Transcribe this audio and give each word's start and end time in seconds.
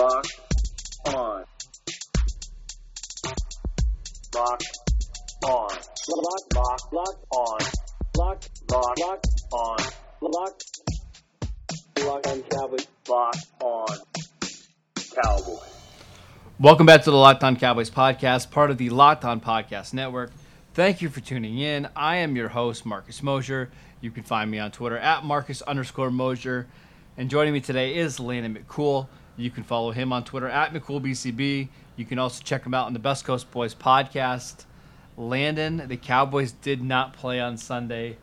Locked 0.00 0.40
on. 1.08 1.44
Locked 4.34 4.80
on. 5.44 5.68
Locked, 6.08 6.54
locked, 6.54 6.92
locked 6.94 7.26
on. 7.30 7.58
Locked, 8.16 8.50
locked, 8.70 8.98
locked 8.98 9.26
on. 9.52 9.76
Locked. 10.22 10.64
Locked 11.98 12.26
on 12.28 12.42
Cowboys. 12.44 12.86
Locked 13.10 13.46
on 13.60 13.98
Cowboys. 15.22 15.58
Welcome 16.58 16.86
back 16.86 17.02
to 17.02 17.10
the 17.10 17.18
Locked 17.18 17.44
On 17.44 17.56
Cowboys 17.56 17.90
podcast, 17.90 18.50
part 18.50 18.70
of 18.70 18.78
the 18.78 18.88
Locked 18.88 19.26
On 19.26 19.38
Podcast 19.38 19.92
Network. 19.92 20.32
Thank 20.72 21.02
you 21.02 21.10
for 21.10 21.20
tuning 21.20 21.58
in. 21.58 21.90
I 21.94 22.16
am 22.16 22.36
your 22.36 22.48
host, 22.48 22.86
Marcus 22.86 23.22
Mosher. 23.22 23.68
You 24.00 24.10
can 24.10 24.22
find 24.22 24.50
me 24.50 24.60
on 24.60 24.70
Twitter 24.70 24.96
at 24.96 25.26
Marcus 25.26 25.60
underscore 25.60 26.10
Mosher. 26.10 26.68
And 27.18 27.28
joining 27.28 27.52
me 27.52 27.60
today 27.60 27.96
is 27.96 28.18
Landon 28.18 28.64
McCool. 28.66 29.06
You 29.40 29.50
can 29.50 29.64
follow 29.64 29.90
him 29.90 30.12
on 30.12 30.24
Twitter 30.24 30.48
at 30.48 30.72
McCoolBCB. 30.72 31.68
You 31.96 32.04
can 32.04 32.18
also 32.18 32.42
check 32.42 32.64
him 32.64 32.74
out 32.74 32.86
on 32.86 32.92
the 32.92 32.98
Best 32.98 33.24
Coast 33.24 33.50
Boys 33.50 33.74
podcast. 33.74 34.64
Landon, 35.16 35.84
the 35.88 35.96
Cowboys 35.96 36.52
did 36.52 36.82
not 36.82 37.12
play 37.12 37.40
on 37.40 37.56
Sunday, 37.56 38.16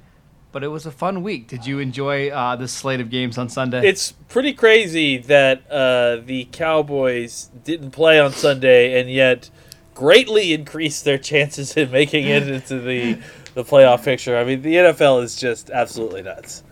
but 0.52 0.64
it 0.64 0.70
was 0.70 0.86
a 0.86 0.92
fun 0.92 1.22
week. 1.22 1.48
Did 1.48 1.66
you 1.66 1.80
enjoy 1.80 2.30
uh, 2.30 2.56
this 2.56 2.72
slate 2.72 3.00
of 3.00 3.10
games 3.10 3.38
on 3.38 3.50
Sunday? 3.50 3.88
It's 3.88 4.12
pretty 4.30 4.54
crazy 4.54 5.18
that 5.18 5.70
uh, 5.70 6.22
the 6.26 6.48
Cowboys 6.52 7.50
didn't 7.64 7.92
play 7.92 8.20
on 8.20 8.32
Sunday 8.32 9.00
and 9.00 9.10
yet 9.10 9.50
greatly 9.94 10.54
increased 10.54 11.06
their 11.06 11.18
chances 11.18 11.76
in 11.76 11.92
making 11.92 12.28
it 12.28 12.48
into 12.48 12.80
the 12.80 13.20
the 13.56 13.64
playoff 13.64 14.04
picture. 14.04 14.38
I 14.38 14.44
mean, 14.44 14.62
the 14.62 14.76
NFL 14.76 15.24
is 15.24 15.36
just 15.36 15.72
absolutely 15.72 16.22
nuts. 16.22 16.64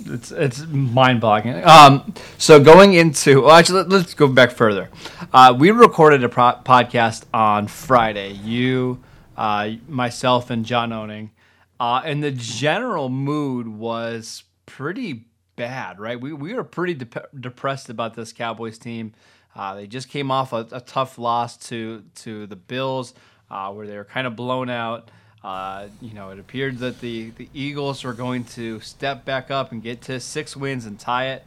It's 0.00 0.30
it's 0.32 0.66
mind 0.66 1.20
boggling. 1.20 1.64
Um, 1.64 2.14
so 2.38 2.62
going 2.62 2.94
into 2.94 3.42
well, 3.42 3.52
actually, 3.52 3.84
let, 3.84 4.06
us 4.06 4.14
go 4.14 4.26
back 4.26 4.50
further. 4.50 4.90
Uh, 5.32 5.54
we 5.58 5.70
recorded 5.70 6.24
a 6.24 6.28
pro- 6.28 6.58
podcast 6.64 7.24
on 7.32 7.68
Friday. 7.68 8.32
You, 8.32 9.02
uh, 9.36 9.70
myself, 9.88 10.50
and 10.50 10.64
John 10.64 10.92
Owning, 10.92 11.30
uh, 11.78 12.02
and 12.04 12.22
the 12.22 12.32
general 12.32 13.08
mood 13.08 13.68
was 13.68 14.44
pretty 14.66 15.26
bad. 15.56 16.00
Right? 16.00 16.20
We 16.20 16.32
we 16.32 16.54
were 16.54 16.64
pretty 16.64 16.94
de- 16.94 17.28
depressed 17.38 17.88
about 17.88 18.14
this 18.14 18.32
Cowboys 18.32 18.78
team. 18.78 19.12
Uh, 19.54 19.74
they 19.74 19.86
just 19.86 20.08
came 20.08 20.30
off 20.30 20.52
a, 20.52 20.66
a, 20.72 20.80
tough 20.80 21.18
loss 21.18 21.56
to 21.68 22.02
to 22.16 22.46
the 22.46 22.56
Bills, 22.56 23.14
uh, 23.50 23.70
where 23.72 23.86
they 23.86 23.96
were 23.96 24.04
kind 24.04 24.26
of 24.26 24.34
blown 24.34 24.70
out. 24.70 25.10
Uh, 25.44 25.88
you 26.00 26.14
know, 26.14 26.30
it 26.30 26.38
appeared 26.38 26.78
that 26.78 27.00
the, 27.00 27.30
the 27.30 27.48
Eagles 27.52 28.04
were 28.04 28.12
going 28.12 28.44
to 28.44 28.78
step 28.80 29.24
back 29.24 29.50
up 29.50 29.72
and 29.72 29.82
get 29.82 30.00
to 30.02 30.20
six 30.20 30.56
wins 30.56 30.86
and 30.86 30.98
tie 30.98 31.28
it. 31.30 31.44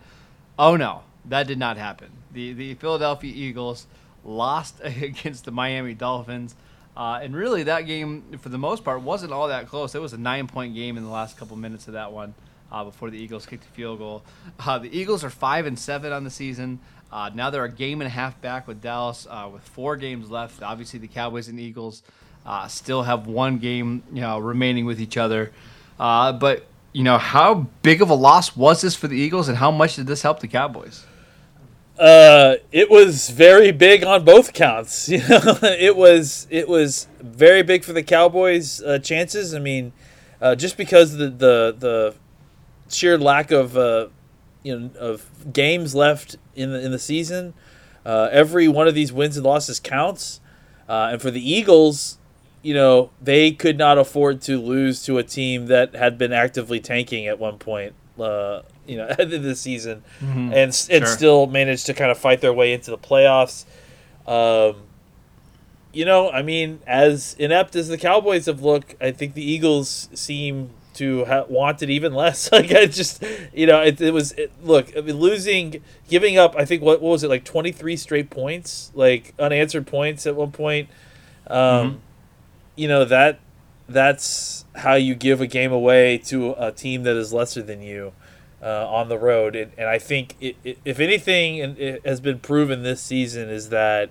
Oh 0.59 0.75
no, 0.75 1.03
that 1.25 1.47
did 1.47 1.57
not 1.57 1.77
happen. 1.77 2.09
The 2.31 2.53
the 2.53 2.73
Philadelphia 2.75 3.31
Eagles 3.33 3.87
lost 4.23 4.79
against 4.83 5.45
the 5.45 5.51
Miami 5.51 5.93
Dolphins, 5.93 6.55
uh, 6.97 7.19
and 7.21 7.35
really 7.35 7.63
that 7.63 7.81
game 7.81 8.37
for 8.41 8.49
the 8.49 8.57
most 8.57 8.83
part 8.83 9.01
wasn't 9.01 9.31
all 9.31 9.47
that 9.47 9.67
close. 9.67 9.95
It 9.95 10.01
was 10.01 10.13
a 10.13 10.17
nine 10.17 10.47
point 10.47 10.75
game 10.75 10.97
in 10.97 11.03
the 11.03 11.09
last 11.09 11.37
couple 11.37 11.55
minutes 11.55 11.87
of 11.87 11.93
that 11.93 12.11
one 12.11 12.33
uh, 12.71 12.83
before 12.83 13.09
the 13.09 13.17
Eagles 13.17 13.45
kicked 13.45 13.63
a 13.63 13.69
field 13.69 13.99
goal. 13.99 14.23
Uh, 14.59 14.77
the 14.79 14.97
Eagles 14.97 15.23
are 15.23 15.29
five 15.29 15.65
and 15.65 15.79
seven 15.79 16.11
on 16.11 16.23
the 16.23 16.29
season. 16.29 16.79
Uh, 17.11 17.29
now 17.33 17.49
they're 17.49 17.63
a 17.63 17.71
game 17.71 18.01
and 18.01 18.07
a 18.07 18.11
half 18.11 18.41
back 18.41 18.67
with 18.67 18.81
Dallas 18.81 19.25
uh, 19.29 19.49
with 19.51 19.61
four 19.61 19.95
games 19.95 20.29
left. 20.29 20.61
Obviously, 20.61 20.99
the 20.99 21.07
Cowboys 21.07 21.47
and 21.47 21.59
Eagles 21.59 22.03
uh, 22.45 22.67
still 22.67 23.03
have 23.03 23.27
one 23.27 23.57
game 23.57 24.03
you 24.13 24.21
know 24.21 24.39
remaining 24.39 24.85
with 24.85 25.01
each 25.01 25.17
other. 25.17 25.51
Uh, 25.99 26.31
but 26.33 26.65
you 26.93 27.03
know, 27.03 27.17
how 27.17 27.67
big 27.81 28.01
of 28.01 28.09
a 28.09 28.13
loss 28.13 28.55
was 28.55 28.81
this 28.81 28.95
for 28.95 29.07
the 29.07 29.17
Eagles, 29.17 29.49
and 29.49 29.57
how 29.57 29.69
much 29.69 29.97
did 29.97 30.07
this 30.07 30.21
help 30.21 30.39
the 30.39 30.47
Cowboys? 30.47 31.05
Uh, 31.99 32.55
it 32.71 32.89
was 32.89 33.29
very 33.29 33.71
big 33.71 34.03
on 34.03 34.23
both 34.23 34.53
counts. 34.53 35.09
You 35.09 35.19
know, 35.19 35.59
it 35.61 35.95
was 35.95 36.47
it 36.49 36.67
was 36.67 37.07
very 37.19 37.63
big 37.63 37.83
for 37.83 37.93
the 37.93 38.03
Cowboys' 38.03 38.81
uh, 38.81 38.99
chances. 38.99 39.53
I 39.53 39.59
mean, 39.59 39.93
uh, 40.41 40.55
just 40.55 40.77
because 40.77 41.17
the 41.17 41.29
the 41.29 41.75
the 41.77 42.15
sheer 42.89 43.17
lack 43.17 43.51
of 43.51 43.77
uh, 43.77 44.07
you 44.63 44.79
know 44.79 44.89
of 44.99 45.51
games 45.51 45.95
left 45.95 46.37
in 46.55 46.71
the 46.71 46.81
in 46.83 46.91
the 46.91 46.99
season, 46.99 47.53
uh, 48.05 48.29
every 48.31 48.67
one 48.67 48.87
of 48.87 48.95
these 48.95 49.11
wins 49.11 49.37
and 49.37 49.45
losses 49.45 49.79
counts. 49.79 50.39
Uh, 50.87 51.09
and 51.13 51.21
for 51.21 51.31
the 51.31 51.41
Eagles, 51.41 52.19
you 52.65 52.73
know, 52.73 53.11
they 53.21 53.51
could 53.51 53.77
not 53.77 53.99
afford 53.99 54.41
to 54.41 54.59
lose 54.59 55.03
to 55.03 55.19
a 55.19 55.23
team 55.23 55.67
that 55.67 55.93
had 55.93 56.17
been 56.17 56.33
actively 56.33 56.79
tanking 56.79 57.27
at 57.27 57.37
one 57.37 57.59
point, 57.59 57.93
uh, 58.19 58.63
you 58.87 58.97
know, 58.97 59.05
at 59.19 59.29
the 59.29 59.55
season, 59.55 60.01
mm-hmm. 60.19 60.51
and 60.51 60.53
and 60.53 60.73
sure. 60.73 61.05
still 61.05 61.45
managed 61.45 61.85
to 61.85 61.93
kind 61.93 62.09
of 62.09 62.17
fight 62.17 62.41
their 62.41 62.51
way 62.51 62.73
into 62.73 62.89
the 62.89 62.97
playoffs. 62.97 63.65
Um, 64.25 64.77
you 65.93 66.05
know, 66.05 66.31
I 66.31 66.41
mean, 66.41 66.79
as 66.87 67.35
inept 67.37 67.75
as 67.75 67.87
the 67.87 67.99
Cowboys 67.99 68.47
have 68.47 68.63
looked, 68.63 68.95
I 68.99 69.11
think 69.11 69.35
the 69.35 69.47
Eagles 69.47 70.09
seem 70.15 70.71
to 70.95 71.25
ha- 71.25 71.45
want 71.47 71.83
it 71.83 71.91
even 71.91 72.13
less. 72.15 72.51
like 72.51 72.71
I 72.71 72.87
just, 72.87 73.23
you 73.53 73.67
know, 73.67 73.79
it, 73.83 74.01
it 74.01 74.11
was 74.11 74.31
it, 74.31 74.51
look 74.63 74.91
I 74.97 75.01
mean, 75.01 75.17
losing, 75.17 75.83
giving 76.09 76.39
up. 76.39 76.55
I 76.57 76.65
think 76.65 76.81
what, 76.81 76.99
what 76.99 77.11
was 77.11 77.23
it 77.23 77.29
like 77.29 77.43
twenty 77.43 77.71
three 77.71 77.95
straight 77.95 78.31
points, 78.31 78.91
like 78.95 79.35
unanswered 79.37 79.85
points 79.85 80.25
at 80.25 80.35
one 80.35 80.51
point. 80.51 80.89
Um, 81.45 81.59
mm-hmm 81.59 81.97
you 82.75 82.87
know 82.87 83.05
that 83.05 83.39
that's 83.87 84.65
how 84.75 84.95
you 84.95 85.15
give 85.15 85.41
a 85.41 85.47
game 85.47 85.71
away 85.71 86.17
to 86.17 86.55
a 86.57 86.71
team 86.71 87.03
that 87.03 87.15
is 87.15 87.31
lesser 87.31 87.61
than 87.61 87.81
you 87.81 88.13
uh, 88.61 88.87
on 88.89 89.09
the 89.09 89.17
road. 89.17 89.55
And, 89.55 89.71
and 89.77 89.87
I 89.87 89.99
think 89.99 90.35
it, 90.41 90.55
it, 90.63 90.79
if 90.83 90.99
anything 90.99 91.77
it 91.77 92.05
has 92.05 92.19
been 92.19 92.39
proven 92.39 92.83
this 92.83 93.01
season 93.01 93.49
is 93.49 93.69
that 93.69 94.09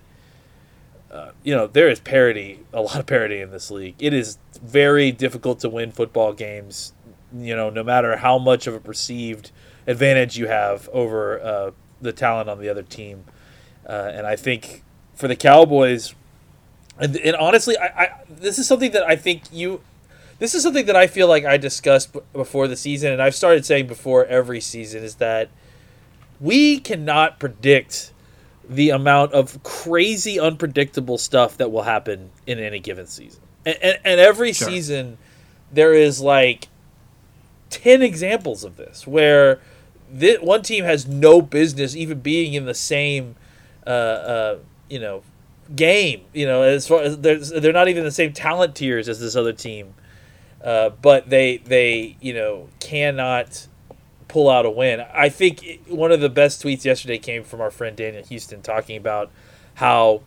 uh, 1.11 1.31
you 1.43 1.55
know 1.55 1.67
there 1.67 1.89
is 1.89 2.01
parity, 2.01 2.61
a 2.73 2.81
lot 2.81 2.99
of 2.99 3.07
parity 3.07 3.41
in 3.41 3.51
this 3.51 3.71
league. 3.71 3.97
It 3.99 4.13
is 4.13 4.39
very 4.63 5.13
difficult 5.13 5.61
to 5.61 5.69
win 5.69 5.93
football 5.93 6.33
games. 6.33 6.93
You 7.37 7.57
know, 7.57 7.69
no 7.69 7.83
matter 7.83 8.17
how 8.17 8.39
much 8.39 8.67
of 8.67 8.75
a 8.75 8.81
perceived 8.81 9.51
advantage 9.87 10.39
you 10.39 10.47
have 10.47 10.89
over 10.93 11.41
uh, 11.41 11.71
the 12.01 12.13
talent 12.13 12.49
on 12.49 12.61
the 12.61 12.69
other 12.69 12.83
team. 12.83 13.25
Uh, 13.87 14.11
and 14.15 14.27
I 14.27 14.37
think 14.37 14.83
for 15.15 15.29
the 15.29 15.37
Cowboys, 15.37 16.15
and, 16.99 17.17
and 17.17 17.37
honestly, 17.37 17.77
I, 17.77 17.87
I 17.87 18.11
this 18.29 18.59
is 18.59 18.67
something 18.67 18.93
that 18.93 19.03
I 19.05 19.17
think 19.17 19.43
you 19.53 19.81
this 20.39 20.55
is 20.55 20.63
something 20.63 20.87
that 20.87 20.97
I 20.97 21.07
feel 21.07 21.29
like 21.29 21.45
I 21.45 21.57
discussed 21.57 22.13
b- 22.13 22.21
before 22.33 22.69
the 22.69 22.77
season, 22.77 23.13
and 23.13 23.23
I've 23.23 23.35
started 23.35 23.65
saying 23.65 23.87
before 23.87 24.25
every 24.27 24.61
season 24.61 25.03
is 25.03 25.17
that 25.17 25.49
we 26.41 26.81
cannot 26.81 27.39
predict 27.39 28.13
the 28.69 28.91
amount 28.91 29.33
of 29.33 29.63
crazy, 29.63 30.41
unpredictable 30.41 31.19
stuff 31.19 31.57
that 31.59 31.71
will 31.71 31.83
happen 31.83 32.31
in 32.47 32.59
any 32.59 32.81
given 32.81 33.07
season. 33.07 33.43
And, 33.67 33.77
and, 33.83 33.99
and 34.05 34.21
every 34.21 34.53
sure. 34.53 34.69
season, 34.69 35.19
there 35.73 35.95
is 35.95 36.21
like 36.21 36.69
10 37.71 38.03
examples 38.03 38.65
of 38.65 38.77
this 38.77 39.07
where 39.07 39.61
this, 40.11 40.41
one 40.41 40.63
team 40.63 40.85
has 40.85 41.07
no 41.07 41.43
business 41.43 41.95
even 41.95 42.21
being 42.21 42.55
in 42.55 42.65
the 42.65 42.75
same, 42.75 43.37
uh, 43.87 43.91
uh, 43.91 44.59
you 44.89 44.99
know, 44.99 45.23
game. 45.75 46.23
You 46.33 46.47
know, 46.47 46.63
as 46.63 46.87
far 46.87 47.03
as 47.03 47.19
they're 47.19 47.39
they're 47.39 47.73
not 47.73 47.89
even 47.89 48.05
the 48.05 48.11
same 48.11 48.33
talent 48.33 48.75
tiers 48.75 49.09
as 49.09 49.21
this 49.21 49.37
other 49.37 49.53
team, 49.53 49.95
uh, 50.63 50.91
but 50.91 51.29
they 51.31 51.59
they 51.59 52.17
you 52.21 52.35
know 52.35 52.69
cannot 52.81 53.67
pull 54.29 54.49
out 54.49 54.67
a 54.67 54.71
win. 54.71 55.05
I 55.13 55.29
think 55.29 55.81
one 55.89 56.11
of 56.13 56.21
the 56.21 56.29
best 56.29 56.63
tweets 56.63 56.85
yesterday 56.85 57.19
came 57.19 57.45
from 57.45 57.61
our 57.61 57.71
friend 57.71 57.97
Daniel 57.97 58.25
Houston 58.25 58.63
talking 58.63 58.97
about 58.97 59.31
how 59.75 60.23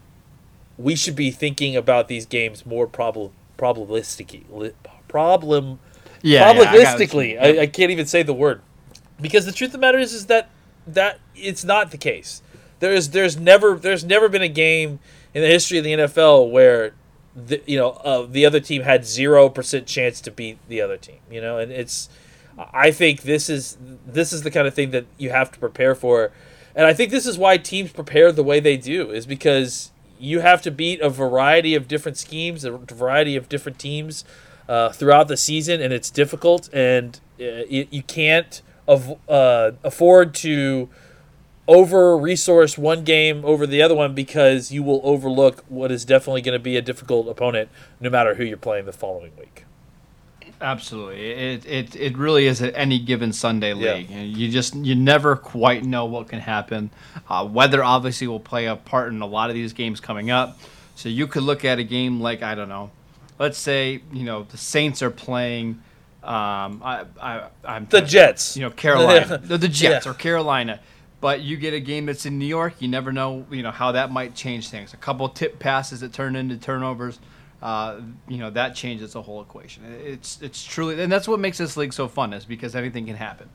we 0.78 0.96
should 0.96 1.16
be 1.16 1.31
thinking 1.31 1.76
about 1.76 2.08
these 2.08 2.26
games 2.26 2.66
more 2.66 2.88
prob- 2.88 3.31
probabilistically 3.58 4.74
problem 5.08 5.80
yeah, 6.22 6.53
probabilistically. 6.53 7.34
Yeah, 7.34 7.44
I, 7.44 7.47
I, 7.47 7.62
I 7.62 7.68
can't 7.68 7.92
even 7.92 8.06
say 8.06 8.24
the 8.24 8.34
word 8.34 8.62
because 9.20 9.46
the 9.46 9.52
truth 9.52 9.70
of 9.70 9.74
the 9.74 9.78
matter 9.80 9.97
is 9.97 10.14
is 10.14 10.28
that 10.28 10.50
that 10.86 11.20
it's 11.36 11.64
not 11.64 11.92
the 11.92 11.97
case. 11.97 12.41
There's 12.79 13.09
there's 13.09 13.38
never 13.38 13.76
there's 13.76 14.03
never 14.03 14.29
been 14.29 14.41
a 14.41 14.50
game 14.50 15.00
in 15.34 15.41
the 15.41 15.47
history 15.47 15.78
of 15.78 15.84
the 15.84 15.94
NFL 15.94 16.52
where 16.52 16.94
the, 17.35 17.62
you 17.66 17.78
know 17.78 17.91
uh, 17.91 18.26
the 18.29 18.46
other 18.46 18.59
team 18.59 18.82
had 18.82 19.06
zero 19.06 19.50
percent 19.50 19.88
chance 19.88 20.22
to 20.22 20.32
beat 20.32 20.58
the 20.68 20.82
other 20.82 20.97
team. 20.97 21.20
You 21.29 21.41
know, 21.41 21.58
and 21.58 21.72
it's 21.72 22.09
I 22.74 22.91
think 22.91 23.22
this 23.22 23.50
is 23.50 23.78
this 24.06 24.34
is 24.34 24.44
the 24.44 24.52
kind 24.52 24.68
of 24.68 24.74
thing 24.74 24.91
that 24.91 25.06
you 25.18 25.29
have 25.29 25.52
to 25.52 25.59
prepare 25.59 25.96
for, 25.96 26.32
and 26.76 26.85
I 26.85 26.94
think 26.94 27.12
this 27.12 27.26
is 27.26 27.38
why 27.38 27.58
teams 27.58 27.91
prepare 27.91 28.32
the 28.32 28.44
way 28.44 28.59
they 28.59 28.78
do 28.78 29.12
is 29.12 29.26
because 29.26 29.91
you 30.20 30.40
have 30.40 30.62
to 30.64 30.72
beat 30.72 31.00
a 31.02 31.09
variety 31.09 31.76
of 31.76 31.88
different 31.88 32.18
schemes, 32.18 32.64
a 32.64 32.72
variety 32.72 33.35
of 33.35 33.50
different 33.50 33.78
teams 33.78 34.23
uh, 34.68 34.90
throughout 34.90 35.28
the 35.28 35.38
season, 35.38 35.82
and 35.82 35.94
it's 35.94 36.09
difficult, 36.09 36.70
and 36.73 37.20
uh, 37.40 37.64
you, 37.70 38.03
can't 38.03 38.62
av- 38.88 39.18
uh, 39.30 39.72
afford 39.84 40.34
to 40.34 40.90
over 41.67 42.17
resource 42.17 42.78
one 42.78 43.03
game 43.03 43.43
over 43.43 43.67
the 43.67 43.81
other 43.81 43.96
one 43.96 44.14
because 44.14 44.72
you 44.72 44.81
will 44.84 45.02
overlook 45.03 45.64
what 45.67 45.91
is 45.91 46.05
definitely 46.05 46.41
going 46.41 46.58
to 46.58 46.64
be 46.64 46.78
a 46.78 46.81
difficult 46.81 47.28
opponent 47.28 47.69
no 47.99 48.09
matter 48.09 48.35
who 48.35 48.43
you're 48.43 48.58
playing 48.58 48.85
the 48.85 48.93
following 48.93 49.31
week. 49.37 49.66
Absolutely, 50.59 51.29
it, 51.31 51.66
it 51.67 51.96
it 51.96 52.17
really 52.17 52.47
is 52.47 52.64
at 52.64 52.73
any 52.75 52.97
given 52.97 53.31
Sunday 53.31 53.73
league. 53.75 54.09
You, 54.09 54.22
you 54.22 54.52
just 54.52 54.73
you 54.75 54.96
never 54.96 55.35
quite 55.35 55.84
know 55.84 56.05
what 56.05 56.29
can 56.29 56.40
happen. 56.40 56.90
Uh, 57.29 57.47
weather 57.52 57.84
obviously 57.84 58.25
will 58.25 58.40
play 58.40 58.66
a 58.66 58.75
part 58.75 59.11
in 59.13 59.22
a 59.22 59.28
lot 59.28 59.49
of 59.52 59.53
these 59.53 59.73
games 59.73 59.99
coming 59.99 60.31
up. 60.31 60.58
So 60.96 61.09
you 61.09 61.28
could 61.28 61.43
look 61.43 61.63
at 61.63 61.78
a 61.78 61.84
game 61.84 62.20
like 62.22 62.41
I 62.41 62.55
don't 62.55 62.70
know, 62.70 62.90
let's 63.37 63.59
say 63.59 64.02
you 64.11 64.23
know 64.23 64.43
the 64.49 64.58
Saints 64.58 65.03
are 65.03 65.11
playing. 65.11 65.84
Um, 66.23 66.81
I, 66.84 67.05
I, 67.22 67.43
I'm 67.63 67.85
The 67.91 68.02
Jets. 68.02 68.58
you 68.58 68.63
know 68.63 68.72
Carolina, 68.72 69.37
the, 69.43 69.59
the 69.59 69.67
Jets 69.67 70.05
Yeah. 70.08 70.11
or 70.11 70.16
Carolina. 70.16 70.79
But 71.19 71.41
you 71.41 71.58
get 71.58 71.73
a 71.73 71.79
game 71.79 72.05
that's 72.05 72.25
in 72.28 72.37
New 72.37 72.46
York, 72.46 72.75
you 72.79 72.87
never 72.87 73.11
know, 73.11 73.46
you 73.49 73.64
know 73.64 73.72
how 73.72 73.93
that 73.93 74.11
might 74.11 74.35
change 74.35 74.69
things. 74.69 74.93
A 74.93 74.97
couple 74.97 75.28
tip 75.29 75.58
passes 75.58 76.02
that 76.02 76.14
turn 76.14 76.35
into 76.35 76.58
turnovers, 76.58 77.19
uh, 77.61 78.02
you 78.28 78.37
know 78.37 78.52
that 78.52 78.75
changes 78.75 79.14
the 79.14 79.22
whole 79.22 79.41
equation. 79.41 79.84
It's 80.05 80.40
it's 80.41 80.64
truly, 80.64 81.02
and 81.02 81.11
that's 81.11 81.28
what 81.28 81.40
makes 81.40 81.58
this 81.58 81.75
league 81.75 81.93
so 81.93 82.08
fun, 82.08 82.34
is 82.34 82.46
because 82.46 82.75
anything 82.75 83.08
can 83.08 83.16
happen. 83.16 83.49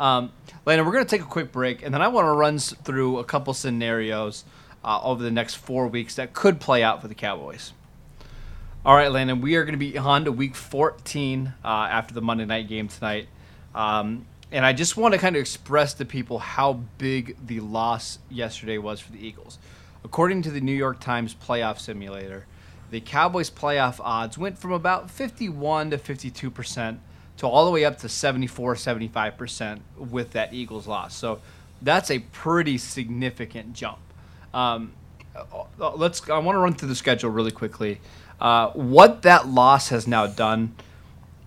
Um, 0.00 0.32
Landon, 0.66 0.86
we're 0.86 0.92
going 0.92 1.04
to 1.04 1.10
take 1.10 1.22
a 1.22 1.30
quick 1.30 1.52
break, 1.52 1.84
and 1.84 1.94
then 1.94 2.02
I 2.02 2.08
want 2.08 2.26
to 2.26 2.32
run 2.32 2.58
through 2.58 3.18
a 3.20 3.24
couple 3.24 3.54
scenarios 3.54 4.44
uh, 4.84 5.00
over 5.02 5.22
the 5.22 5.30
next 5.30 5.54
four 5.54 5.86
weeks 5.86 6.16
that 6.16 6.32
could 6.34 6.60
play 6.60 6.82
out 6.82 7.00
for 7.00 7.06
the 7.06 7.14
Cowboys. 7.14 7.72
All 8.84 8.94
right, 8.94 9.10
Landon, 9.10 9.40
we 9.40 9.54
are 9.54 9.64
going 9.64 9.72
to 9.72 9.78
be 9.78 9.96
on 9.96 10.24
to 10.24 10.32
week 10.32 10.54
14 10.54 11.54
uh, 11.64 11.68
after 11.68 12.12
the 12.12 12.20
Monday 12.20 12.44
night 12.44 12.68
game 12.68 12.88
tonight. 12.88 13.28
Um, 13.74 14.26
and 14.54 14.64
I 14.64 14.72
just 14.72 14.96
want 14.96 15.14
to 15.14 15.18
kind 15.18 15.34
of 15.34 15.40
express 15.40 15.94
to 15.94 16.04
people 16.04 16.38
how 16.38 16.74
big 16.96 17.36
the 17.44 17.58
loss 17.58 18.20
yesterday 18.30 18.78
was 18.78 19.00
for 19.00 19.10
the 19.10 19.18
Eagles. 19.18 19.58
According 20.04 20.42
to 20.42 20.52
the 20.52 20.60
New 20.60 20.72
York 20.72 21.00
Times 21.00 21.34
playoff 21.34 21.80
simulator, 21.80 22.46
the 22.92 23.00
Cowboys' 23.00 23.50
playoff 23.50 23.98
odds 23.98 24.38
went 24.38 24.56
from 24.56 24.70
about 24.70 25.10
51 25.10 25.90
to 25.90 25.98
52 25.98 26.52
percent 26.52 27.00
to 27.38 27.48
all 27.48 27.64
the 27.64 27.72
way 27.72 27.84
up 27.84 27.98
to 27.98 28.08
74, 28.08 28.76
75 28.76 29.36
percent 29.36 29.82
with 29.96 30.30
that 30.30 30.54
Eagles 30.54 30.86
loss. 30.86 31.16
So 31.16 31.40
that's 31.82 32.12
a 32.12 32.20
pretty 32.20 32.78
significant 32.78 33.72
jump. 33.72 33.98
Um, 34.54 34.92
uh, 35.34 35.96
let's. 35.96 36.30
I 36.30 36.38
want 36.38 36.54
to 36.54 36.60
run 36.60 36.74
through 36.74 36.90
the 36.90 36.94
schedule 36.94 37.30
really 37.30 37.50
quickly. 37.50 38.00
Uh, 38.40 38.70
what 38.70 39.22
that 39.22 39.48
loss 39.48 39.88
has 39.88 40.06
now 40.06 40.28
done 40.28 40.76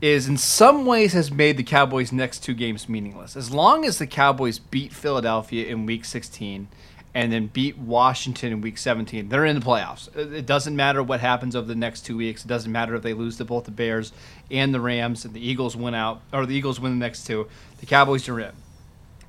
is, 0.02 0.28
in 0.28 0.38
some 0.38 0.86
ways, 0.86 1.14
has 1.14 1.32
made 1.32 1.58
the 1.58 1.64
Cowboys' 1.64 2.12
next 2.12 2.40
two 2.40 2.54
games 2.54 2.88
meaningless. 2.88 3.36
As 3.36 3.52
long 3.52 3.86
as 3.86 3.98
the 3.98 4.08
Cowboys 4.08 4.60
beat 4.60 4.94
Philadelphia 4.94 5.66
in 5.68 5.86
Week 5.86 6.06
16 6.06 6.68
and 7.14 7.32
then 7.32 7.48
beat 7.48 7.78
Washington 7.78 8.54
in 8.54 8.62
Week 8.62 8.78
17, 8.78 9.30
they're 9.30 9.46
in 9.46 9.60
the 9.60 9.66
playoffs. 9.66 10.16
It 10.16 10.46
doesn't 10.46 10.76
matter 10.76 11.02
what 11.02 11.20
happens 11.20 11.56
over 11.56 11.68
the 11.68 11.76
next 11.76 12.06
two 12.06 12.18
weeks. 12.18 12.46
It 12.46 12.48
doesn't 12.48 12.72
matter 12.72 12.94
if 12.96 13.02
they 13.02 13.14
lose 13.14 13.38
to 13.38 13.46
both 13.46 13.66
the 13.66 13.72
Bears 13.72 14.14
and 14.52 14.74
the 14.74 14.80
Rams, 14.80 15.26
and 15.26 15.34
the 15.34 15.46
Eagles 15.46 15.76
win 15.76 15.96
out, 15.96 16.22
or 16.32 16.46
the 16.46 16.56
Eagles 16.56 16.80
win 16.80 17.00
the 17.00 17.04
next 17.04 17.26
two. 17.26 17.48
The 17.80 17.88
Cowboys 17.88 18.30
are 18.30 18.40
in. 18.40 18.52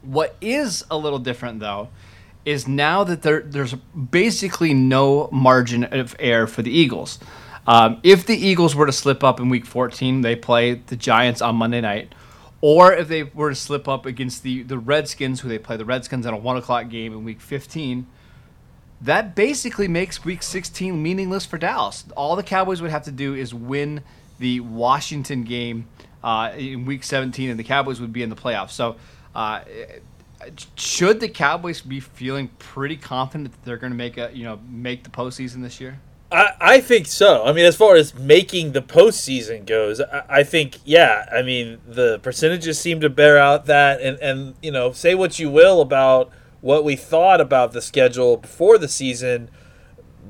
What 0.02 0.36
is 0.40 0.84
a 0.90 0.98
little 0.98 1.18
different 1.18 1.60
though 1.60 1.88
is 2.44 2.68
now 2.68 3.04
that 3.04 3.22
there, 3.22 3.40
there's 3.40 3.74
basically 3.74 4.72
no 4.72 5.28
margin 5.32 5.84
of 5.84 6.16
error 6.18 6.46
for 6.46 6.62
the 6.62 6.70
Eagles. 6.70 7.18
Um, 7.68 8.00
if 8.02 8.24
the 8.24 8.34
Eagles 8.34 8.74
were 8.74 8.86
to 8.86 8.92
slip 8.92 9.22
up 9.22 9.40
in 9.40 9.50
Week 9.50 9.66
14, 9.66 10.22
they 10.22 10.34
play 10.34 10.72
the 10.74 10.96
Giants 10.96 11.42
on 11.42 11.56
Monday 11.56 11.82
night, 11.82 12.14
or 12.62 12.94
if 12.94 13.08
they 13.08 13.24
were 13.24 13.50
to 13.50 13.54
slip 13.54 13.86
up 13.86 14.06
against 14.06 14.42
the 14.42 14.62
the 14.62 14.78
Redskins, 14.78 15.40
who 15.40 15.50
they 15.50 15.58
play 15.58 15.76
the 15.76 15.84
Redskins 15.84 16.24
on 16.24 16.32
a 16.32 16.38
one 16.38 16.56
o'clock 16.56 16.88
game 16.88 17.12
in 17.12 17.24
Week 17.24 17.42
15. 17.42 18.06
That 19.02 19.36
basically 19.36 19.86
makes 19.86 20.24
Week 20.24 20.42
16 20.42 21.00
meaningless 21.00 21.44
for 21.44 21.58
Dallas. 21.58 22.06
All 22.16 22.36
the 22.36 22.42
Cowboys 22.42 22.80
would 22.80 22.90
have 22.90 23.04
to 23.04 23.12
do 23.12 23.34
is 23.34 23.52
win 23.52 24.02
the 24.38 24.60
Washington 24.60 25.44
game 25.44 25.88
uh, 26.24 26.52
in 26.56 26.86
Week 26.86 27.04
17, 27.04 27.50
and 27.50 27.60
the 27.60 27.64
Cowboys 27.64 28.00
would 28.00 28.14
be 28.14 28.22
in 28.22 28.30
the 28.30 28.34
playoffs. 28.34 28.70
So, 28.70 28.96
uh, 29.34 29.60
should 30.74 31.20
the 31.20 31.28
Cowboys 31.28 31.82
be 31.82 32.00
feeling 32.00 32.48
pretty 32.58 32.96
confident 32.96 33.52
that 33.52 33.62
they're 33.66 33.76
going 33.76 33.92
to 33.92 33.96
make 33.96 34.16
a 34.16 34.30
you 34.32 34.44
know 34.44 34.58
make 34.70 35.04
the 35.04 35.10
postseason 35.10 35.60
this 35.62 35.82
year? 35.82 36.00
I, 36.30 36.52
I 36.60 36.80
think 36.80 37.06
so. 37.06 37.44
I 37.44 37.52
mean, 37.52 37.64
as 37.64 37.76
far 37.76 37.96
as 37.96 38.14
making 38.14 38.72
the 38.72 38.82
postseason 38.82 39.64
goes, 39.64 40.00
I, 40.00 40.24
I 40.28 40.42
think 40.42 40.78
yeah. 40.84 41.26
I 41.32 41.42
mean, 41.42 41.78
the 41.86 42.18
percentages 42.18 42.78
seem 42.78 43.00
to 43.00 43.08
bear 43.08 43.38
out 43.38 43.66
that, 43.66 44.00
and 44.00 44.18
and 44.18 44.54
you 44.62 44.70
know, 44.70 44.92
say 44.92 45.14
what 45.14 45.38
you 45.38 45.50
will 45.50 45.80
about 45.80 46.30
what 46.60 46.84
we 46.84 46.96
thought 46.96 47.40
about 47.40 47.72
the 47.72 47.80
schedule 47.80 48.36
before 48.36 48.78
the 48.78 48.88
season. 48.88 49.50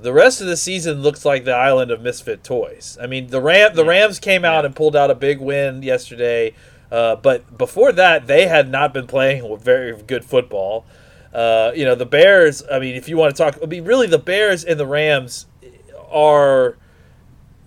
The 0.00 0.12
rest 0.12 0.40
of 0.40 0.46
the 0.46 0.56
season 0.56 1.02
looks 1.02 1.24
like 1.24 1.44
the 1.44 1.54
island 1.54 1.90
of 1.90 2.00
misfit 2.00 2.44
toys. 2.44 2.96
I 3.00 3.08
mean, 3.08 3.28
the 3.28 3.40
Ram 3.40 3.74
the 3.74 3.84
Rams 3.84 4.20
came 4.20 4.44
out 4.44 4.64
and 4.64 4.76
pulled 4.76 4.94
out 4.94 5.10
a 5.10 5.16
big 5.16 5.40
win 5.40 5.82
yesterday, 5.82 6.54
uh, 6.92 7.16
but 7.16 7.58
before 7.58 7.90
that, 7.92 8.28
they 8.28 8.46
had 8.46 8.70
not 8.70 8.94
been 8.94 9.08
playing 9.08 9.58
very 9.60 10.00
good 10.02 10.24
football. 10.24 10.86
Uh, 11.34 11.72
you 11.74 11.84
know, 11.84 11.96
the 11.96 12.06
Bears. 12.06 12.62
I 12.70 12.78
mean, 12.78 12.94
if 12.94 13.08
you 13.08 13.16
want 13.16 13.34
to 13.34 13.42
talk, 13.42 13.58
I 13.60 13.66
mean, 13.66 13.84
really, 13.84 14.06
the 14.06 14.18
Bears 14.18 14.62
and 14.64 14.78
the 14.78 14.86
Rams 14.86 15.46
are 16.10 16.76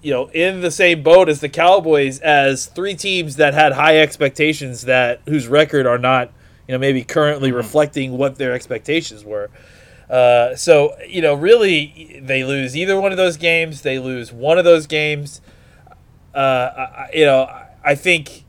you 0.02 0.12
know 0.12 0.30
in 0.30 0.62
the 0.62 0.72
same 0.72 1.04
boat 1.04 1.30
as 1.30 1.42
the 1.42 1.50
Cowboys 1.50 2.20
as 2.20 2.66
three 2.66 2.96
teams 2.96 3.36
that 3.36 3.54
had 3.54 3.74
high 3.74 4.00
expectations 4.00 4.84
that 4.84 5.22
whose 5.28 5.48
record 5.48 5.86
are 5.86 5.98
not 5.98 6.32
you 6.68 6.74
know 6.74 6.80
maybe 6.80 7.04
currently 7.04 7.52
reflecting 7.52 8.18
what 8.18 8.38
their 8.38 8.54
expectations 8.54 9.24
were. 9.24 9.50
Uh, 10.10 10.56
so 10.56 10.96
you 11.08 11.22
know 11.22 11.34
really 11.34 12.20
they 12.22 12.44
lose 12.44 12.76
either 12.76 13.00
one 13.00 13.12
of 13.12 13.18
those 13.18 13.38
games. 13.38 13.82
They 13.82 14.00
lose 14.00 14.32
one 14.32 14.58
of 14.58 14.66
those 14.66 14.88
games. 14.88 15.42
Uh, 16.34 16.38
I, 16.38 17.10
you 17.14 17.26
know 17.26 17.50
I 17.84 17.96
think 17.96 18.44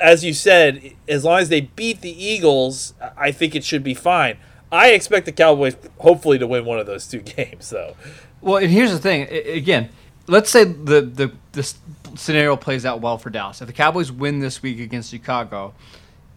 as 0.00 0.24
you 0.24 0.34
said 0.34 0.92
as 1.08 1.24
long 1.24 1.40
as 1.40 1.48
they 1.48 1.62
beat 1.62 2.00
the 2.00 2.24
Eagles, 2.24 2.94
I 3.16 3.32
think 3.32 3.54
it 3.54 3.64
should 3.64 3.82
be 3.82 3.94
fine. 3.94 4.38
I 4.70 4.90
expect 4.90 5.24
the 5.26 5.32
Cowboys 5.32 5.76
hopefully 5.98 6.38
to 6.38 6.46
win 6.46 6.64
one 6.64 6.78
of 6.78 6.86
those 6.86 7.06
two 7.06 7.20
games 7.36 7.70
though. 7.70 7.94
Well, 8.40 8.56
and 8.58 8.70
here's 8.70 8.92
the 8.92 8.98
thing. 8.98 9.26
A- 9.30 9.56
Again, 9.56 9.88
let's 10.26 10.50
say 10.50 10.64
the 10.64 11.00
the 11.02 11.32
this 11.52 11.76
scenario 12.16 12.56
plays 12.56 12.84
out 12.86 13.00
well 13.00 13.18
for 13.18 13.30
Dallas. 13.30 13.60
If 13.60 13.66
the 13.66 13.72
Cowboys 13.72 14.10
win 14.10 14.38
this 14.40 14.62
week 14.62 14.80
against 14.80 15.10
Chicago, 15.10 15.74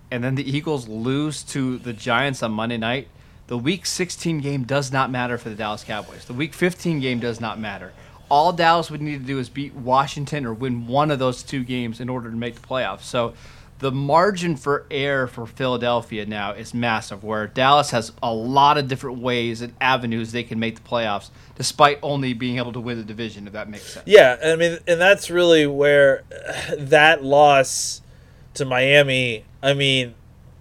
and 0.09 0.23
then 0.23 0.35
the 0.35 0.49
Eagles 0.49 0.87
lose 0.87 1.43
to 1.43 1.77
the 1.77 1.93
Giants 1.93 2.43
on 2.43 2.51
Monday 2.51 2.77
night, 2.77 3.07
the 3.47 3.57
Week 3.57 3.85
16 3.85 4.39
game 4.39 4.63
does 4.63 4.91
not 4.91 5.09
matter 5.11 5.37
for 5.37 5.49
the 5.49 5.55
Dallas 5.55 5.83
Cowboys. 5.83 6.25
The 6.25 6.33
Week 6.33 6.53
15 6.53 6.99
game 6.99 7.19
does 7.19 7.39
not 7.39 7.59
matter. 7.59 7.93
All 8.29 8.53
Dallas 8.53 8.89
would 8.89 9.01
need 9.01 9.19
to 9.19 9.25
do 9.25 9.39
is 9.39 9.49
beat 9.49 9.73
Washington 9.73 10.45
or 10.45 10.53
win 10.53 10.87
one 10.87 11.11
of 11.11 11.19
those 11.19 11.43
two 11.43 11.63
games 11.63 11.99
in 11.99 12.07
order 12.09 12.29
to 12.31 12.35
make 12.35 12.55
the 12.55 12.67
playoffs. 12.67 13.01
So. 13.01 13.33
The 13.81 13.91
margin 13.91 14.55
for 14.55 14.85
error 14.91 15.25
for 15.27 15.47
Philadelphia 15.47 16.25
now 16.25 16.51
is 16.51 16.73
massive, 16.73 17.23
where 17.23 17.47
Dallas 17.47 17.89
has 17.91 18.11
a 18.21 18.33
lot 18.33 18.77
of 18.77 18.87
different 18.87 19.19
ways 19.19 19.61
and 19.61 19.73
avenues 19.81 20.31
they 20.31 20.43
can 20.43 20.59
make 20.59 20.75
the 20.75 20.87
playoffs, 20.87 21.31
despite 21.55 21.97
only 22.03 22.33
being 22.33 22.57
able 22.57 22.73
to 22.73 22.79
win 22.79 22.97
the 22.97 23.03
division, 23.03 23.47
if 23.47 23.53
that 23.53 23.69
makes 23.69 23.91
sense. 23.91 24.05
Yeah, 24.07 24.37
I 24.43 24.55
mean, 24.55 24.77
and 24.87 25.01
that's 25.01 25.29
really 25.31 25.65
where 25.65 26.23
that 26.77 27.23
loss 27.23 28.01
to 28.53 28.65
Miami, 28.65 29.45
I 29.63 29.73
mean, 29.73 30.13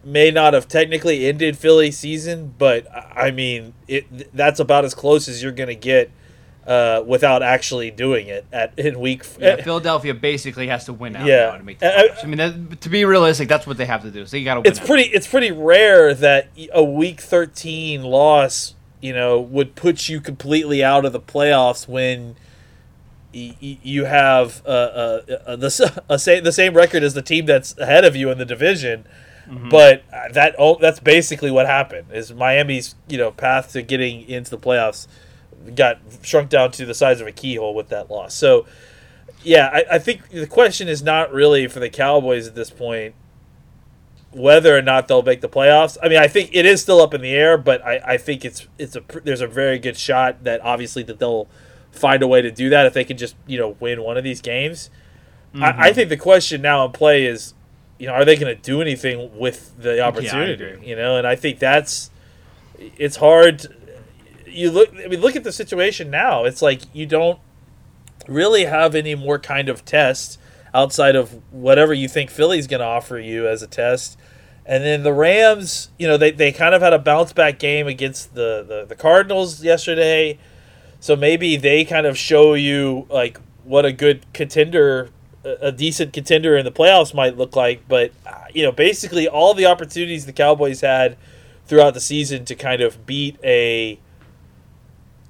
may 0.02 0.30
not 0.30 0.54
have 0.54 0.66
technically 0.66 1.26
ended 1.26 1.58
Philly's 1.58 1.98
season, 1.98 2.54
but 2.56 2.90
I 2.90 3.10
I 3.20 3.30
mean, 3.32 3.74
it 3.86 4.34
that's 4.34 4.58
about 4.60 4.86
as 4.86 4.94
close 4.94 5.28
as 5.28 5.42
you're 5.42 5.52
going 5.52 5.68
to 5.68 5.74
get 5.74 6.10
uh, 6.66 7.02
without 7.06 7.42
actually 7.42 7.90
doing 7.90 8.28
it 8.28 8.44
at 8.52 8.78
in 8.78 9.00
week. 9.00 9.24
Yeah, 9.38 9.56
Philadelphia 9.56 10.14
basically 10.14 10.66
has 10.68 10.84
to 10.84 10.92
win 10.92 11.16
out 11.16 11.26
Yeah. 11.26 11.50
now 11.50 11.56
to 11.56 11.64
make 11.64 11.78
the 11.78 11.86
Uh, 11.86 12.02
playoffs. 12.14 12.24
I 12.24 12.26
mean, 12.26 12.36
that, 12.38 12.80
to 12.82 12.88
be 12.88 13.04
realistic, 13.04 13.48
that's 13.48 13.66
what 13.66 13.76
they 13.78 13.86
have 13.86 14.02
to 14.02 14.10
do. 14.10 14.26
So 14.26 14.36
you 14.36 14.44
got 14.44 14.62
to 14.62 14.68
it's 14.68 14.78
out. 14.80 14.86
pretty 14.86 15.04
it's 15.10 15.26
pretty 15.26 15.50
rare 15.50 16.14
that 16.14 16.48
a 16.72 16.84
week 16.84 17.20
13 17.20 18.02
loss 18.02 18.74
you 19.00 19.12
know 19.14 19.40
would 19.40 19.74
put 19.74 20.08
you 20.10 20.20
completely 20.20 20.84
out 20.84 21.04
of 21.06 21.12
the 21.12 21.20
playoffs 21.20 21.88
when 21.88 22.36
y- 23.34 23.56
y- 23.62 23.78
you 23.82 24.04
have 24.04 24.62
uh, 24.66 24.68
uh, 24.68 25.20
uh, 25.46 25.56
the 25.56 25.66
s- 25.68 25.80
a 26.08 26.18
sa- 26.18 26.40
the 26.40 26.52
same 26.52 26.74
record 26.74 27.02
as 27.02 27.14
the 27.14 27.22
team 27.22 27.46
that's 27.46 27.76
ahead 27.78 28.04
of 28.04 28.14
you 28.14 28.30
in 28.30 28.38
the 28.38 28.44
division 28.44 29.06
but 29.68 30.04
uh, 30.12 30.28
that 30.32 30.54
oh, 30.60 30.78
that's 30.80 31.00
basically 31.00 31.50
what 31.50 31.66
happened 31.66 32.06
is 32.12 32.32
Miami's 32.32 32.94
you 33.08 33.18
know 33.18 33.32
path 33.32 33.72
to 33.72 33.82
getting 33.82 34.28
into 34.28 34.48
the 34.50 34.58
playoffs 34.58 35.08
got 35.74 35.98
shrunk 36.22 36.48
down 36.48 36.70
to 36.70 36.86
the 36.86 36.94
size 36.94 37.20
of 37.20 37.26
a 37.26 37.32
keyhole 37.32 37.74
with 37.74 37.88
that 37.88 38.10
loss 38.10 38.34
so 38.34 38.66
yeah 39.42 39.68
I, 39.72 39.96
I 39.96 39.98
think 39.98 40.28
the 40.30 40.46
question 40.46 40.88
is 40.88 41.02
not 41.02 41.32
really 41.32 41.66
for 41.68 41.80
the 41.80 41.90
Cowboys 41.90 42.46
at 42.46 42.54
this 42.54 42.70
point 42.70 43.14
whether 44.32 44.76
or 44.76 44.82
not 44.82 45.08
they'll 45.08 45.22
make 45.22 45.40
the 45.40 45.48
playoffs. 45.48 45.98
I 46.02 46.08
mean, 46.08 46.18
I 46.18 46.28
think 46.28 46.50
it 46.52 46.64
is 46.64 46.80
still 46.80 47.00
up 47.00 47.14
in 47.14 47.20
the 47.20 47.32
air, 47.32 47.58
but 47.58 47.84
I, 47.84 48.00
I 48.04 48.16
think 48.16 48.44
it's 48.44 48.66
it's 48.78 48.96
a 48.96 49.02
there's 49.24 49.40
a 49.40 49.46
very 49.46 49.78
good 49.78 49.96
shot 49.96 50.44
that 50.44 50.60
obviously 50.60 51.02
that 51.04 51.18
they'll 51.18 51.48
find 51.90 52.22
a 52.22 52.28
way 52.28 52.40
to 52.40 52.50
do 52.50 52.70
that 52.70 52.86
if 52.86 52.94
they 52.94 53.04
can 53.04 53.16
just 53.16 53.34
you 53.46 53.58
know 53.58 53.76
win 53.80 54.02
one 54.02 54.16
of 54.16 54.24
these 54.24 54.40
games. 54.40 54.90
I, 55.52 55.58
I 55.58 55.72
mm-hmm. 55.72 55.94
think 55.94 56.08
the 56.10 56.16
question 56.16 56.62
now 56.62 56.84
in 56.84 56.92
play 56.92 57.24
is, 57.24 57.54
you 57.98 58.06
know, 58.06 58.12
are 58.12 58.24
they 58.24 58.36
going 58.36 58.54
to 58.54 58.62
do 58.62 58.80
anything 58.80 59.36
with 59.36 59.76
the 59.82 60.00
opportunity? 60.00 60.52
agree. 60.52 60.88
you 60.88 60.94
know, 60.94 61.16
and 61.16 61.26
I 61.26 61.34
think 61.34 61.58
that's 61.58 62.10
it's 62.78 63.16
hard. 63.16 63.66
You 64.50 64.70
look, 64.70 64.90
I 64.92 65.08
mean, 65.08 65.20
look 65.20 65.36
at 65.36 65.44
the 65.44 65.52
situation 65.52 66.10
now. 66.10 66.44
It's 66.44 66.62
like 66.62 66.82
you 66.92 67.06
don't 67.06 67.38
really 68.26 68.64
have 68.64 68.94
any 68.94 69.14
more 69.14 69.38
kind 69.38 69.68
of 69.68 69.84
test 69.84 70.38
outside 70.72 71.16
of 71.16 71.40
whatever 71.52 71.92
you 71.92 72.08
think 72.08 72.30
Philly's 72.30 72.66
going 72.66 72.80
to 72.80 72.86
offer 72.86 73.18
you 73.18 73.48
as 73.48 73.62
a 73.62 73.66
test. 73.66 74.18
And 74.66 74.84
then 74.84 75.02
the 75.02 75.12
Rams, 75.12 75.90
you 75.98 76.06
know, 76.06 76.16
they, 76.16 76.30
they 76.30 76.52
kind 76.52 76.74
of 76.74 76.82
had 76.82 76.92
a 76.92 76.98
bounce 76.98 77.32
back 77.32 77.58
game 77.58 77.86
against 77.86 78.34
the, 78.34 78.64
the, 78.66 78.84
the 78.88 78.94
Cardinals 78.94 79.64
yesterday. 79.64 80.38
So 81.00 81.16
maybe 81.16 81.56
they 81.56 81.84
kind 81.84 82.06
of 82.06 82.16
show 82.16 82.54
you 82.54 83.06
like 83.10 83.40
what 83.64 83.84
a 83.84 83.92
good 83.92 84.32
contender, 84.32 85.10
a 85.44 85.72
decent 85.72 86.12
contender 86.12 86.56
in 86.56 86.64
the 86.64 86.70
playoffs 86.70 87.14
might 87.14 87.36
look 87.36 87.56
like. 87.56 87.88
But, 87.88 88.12
uh, 88.26 88.44
you 88.54 88.62
know, 88.62 88.70
basically 88.70 89.26
all 89.26 89.54
the 89.54 89.66
opportunities 89.66 90.26
the 90.26 90.32
Cowboys 90.32 90.82
had 90.82 91.16
throughout 91.66 91.94
the 91.94 92.00
season 92.00 92.44
to 92.44 92.54
kind 92.54 92.80
of 92.82 93.06
beat 93.06 93.38
a 93.42 93.98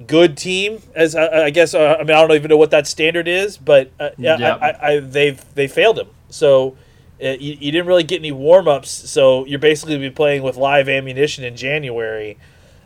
good 0.07 0.37
team 0.37 0.81
as 0.95 1.15
I, 1.15 1.45
I 1.45 1.51
guess 1.51 1.75
uh, 1.75 1.97
I 1.99 2.05
mean 2.05 2.17
I 2.17 2.27
don't 2.27 2.33
even 2.33 2.49
know 2.49 2.57
what 2.57 2.71
that 2.71 2.87
standard 2.87 3.29
is 3.29 3.57
but 3.57 3.91
uh, 4.01 4.11
yeah. 4.17 4.57
I, 4.61 4.93
I, 4.93 5.01
they've 5.01 5.43
they 5.55 5.69
failed 5.69 5.99
him 5.99 6.09
so 6.29 6.77
uh, 7.23 7.29
you, 7.29 7.57
you 7.61 7.73
didn't 7.73 7.87
really 7.87 8.03
get 8.03 8.21
any 8.21 8.33
warm-ups 8.33 8.91
so 8.91 9.45
you're 9.45 9.59
basically 9.59 9.99
be 9.99 10.11
playing 10.11 10.43
with 10.43 10.57
live 10.57 10.89
ammunition 10.89 11.45
in 11.45 11.57
January 11.57 12.39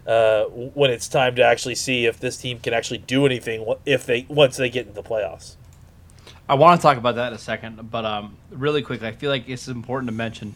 uh, 0.06 0.44
when 0.44 0.90
it's 0.90 1.08
time 1.08 1.34
to 1.36 1.42
actually 1.42 1.74
see 1.74 2.04
if 2.04 2.18
this 2.20 2.36
team 2.36 2.58
can 2.58 2.74
actually 2.74 2.98
do 2.98 3.24
anything 3.26 3.64
if 3.86 4.04
they 4.06 4.26
once 4.28 4.56
they 4.56 4.68
get 4.68 4.86
into 4.86 5.00
the 5.00 5.08
playoffs 5.08 5.56
I 6.48 6.54
want 6.54 6.80
to 6.80 6.82
talk 6.82 6.98
about 6.98 7.14
that 7.14 7.28
in 7.28 7.34
a 7.34 7.38
second, 7.38 7.90
but 7.90 8.04
um, 8.04 8.36
really 8.50 8.82
quickly, 8.82 9.08
I 9.08 9.12
feel 9.12 9.30
like 9.30 9.48
it's 9.48 9.66
important 9.66 10.10
to 10.10 10.14
mention 10.14 10.54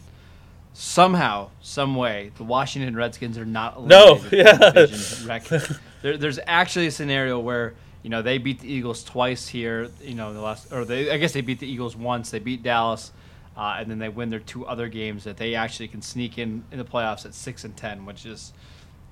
somehow, 0.79 1.49
some 1.61 1.95
way, 1.95 2.31
the 2.37 2.43
Washington 2.43 2.95
Redskins 2.95 3.37
are 3.37 3.45
not 3.45 3.85
No, 3.85 4.15
eliminated 4.15 4.29
from 4.29 4.37
yeah. 4.37 5.39
the 5.39 5.79
there, 6.01 6.17
there's 6.17 6.39
actually 6.47 6.87
a 6.87 6.91
scenario 6.91 7.37
where 7.37 7.73
you 8.01 8.09
know 8.09 8.21
they 8.21 8.37
beat 8.37 8.61
the 8.61 8.71
Eagles 8.71 9.03
twice 9.03 9.47
here. 9.47 9.89
You 10.01 10.15
know 10.15 10.33
the 10.33 10.39
last, 10.39 10.71
or 10.71 10.85
they 10.85 11.11
I 11.11 11.17
guess 11.17 11.33
they 11.33 11.41
beat 11.41 11.59
the 11.59 11.69
Eagles 11.69 11.97
once. 11.97 12.31
They 12.31 12.39
beat 12.39 12.63
Dallas, 12.63 13.11
uh, 13.57 13.75
and 13.77 13.91
then 13.91 13.99
they 13.99 14.07
win 14.07 14.29
their 14.29 14.39
two 14.39 14.65
other 14.65 14.87
games 14.87 15.25
that 15.25 15.35
they 15.35 15.53
actually 15.53 15.89
can 15.89 16.01
sneak 16.01 16.37
in 16.37 16.63
in 16.71 16.77
the 16.77 16.85
playoffs 16.85 17.25
at 17.25 17.33
six 17.33 17.65
and 17.65 17.75
ten, 17.75 18.05
which 18.05 18.25
is 18.25 18.53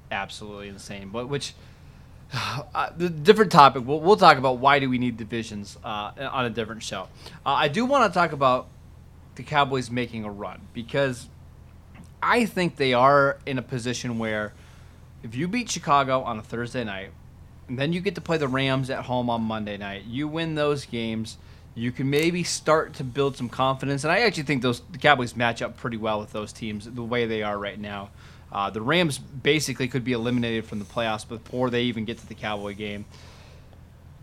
absolutely 0.09 0.69
insane. 0.69 1.09
But 1.09 1.27
which 1.27 1.53
uh, 2.33 2.91
the 2.95 3.09
different 3.09 3.51
topic. 3.51 3.83
We'll, 3.85 3.99
we'll 3.99 4.15
talk 4.15 4.37
about 4.37 4.59
why 4.59 4.79
do 4.79 4.89
we 4.89 4.97
need 4.99 5.17
divisions 5.17 5.77
uh, 5.83 6.11
on 6.31 6.45
a 6.45 6.49
different 6.49 6.81
show. 6.81 7.09
Uh, 7.45 7.49
I 7.49 7.67
do 7.67 7.85
want 7.85 8.11
to 8.11 8.17
talk 8.17 8.31
about 8.31 8.69
the 9.35 9.43
Cowboys 9.43 9.91
making 9.91 10.23
a 10.23 10.31
run 10.31 10.61
because 10.73 11.27
I 12.21 12.45
think 12.45 12.75
they 12.77 12.93
are 12.93 13.37
in 13.45 13.57
a 13.57 13.61
position 13.61 14.19
where 14.19 14.53
if 15.23 15.35
you 15.35 15.47
beat 15.47 15.69
Chicago 15.69 16.21
on 16.21 16.39
a 16.39 16.41
Thursday 16.41 16.83
night, 16.83 17.11
and 17.67 17.77
then 17.77 17.93
you 17.93 18.01
get 18.01 18.15
to 18.15 18.21
play 18.21 18.37
the 18.37 18.47
Rams 18.47 18.89
at 18.89 19.05
home 19.05 19.29
on 19.29 19.41
Monday 19.41 19.77
night, 19.77 20.05
you 20.05 20.27
win 20.27 20.55
those 20.55 20.85
games. 20.85 21.37
You 21.75 21.91
can 21.91 22.09
maybe 22.09 22.43
start 22.43 22.93
to 22.95 23.03
build 23.03 23.37
some 23.37 23.49
confidence, 23.49 24.03
and 24.03 24.11
I 24.11 24.19
actually 24.21 24.43
think 24.43 24.61
those 24.61 24.81
the 24.91 24.97
Cowboys 24.97 25.35
match 25.35 25.61
up 25.61 25.77
pretty 25.77 25.97
well 25.97 26.19
with 26.19 26.31
those 26.31 26.51
teams 26.51 26.89
the 26.89 27.03
way 27.03 27.25
they 27.25 27.43
are 27.43 27.57
right 27.57 27.79
now. 27.79 28.09
Uh, 28.51 28.69
the 28.69 28.81
Rams 28.81 29.17
basically 29.17 29.87
could 29.87 30.03
be 30.03 30.13
eliminated 30.13 30.65
from 30.65 30.79
the 30.79 30.85
playoffs 30.85 31.27
before 31.27 31.69
they 31.69 31.83
even 31.83 32.05
get 32.05 32.17
to 32.17 32.27
the 32.27 32.33
Cowboy 32.33 32.73
game. 32.73 33.05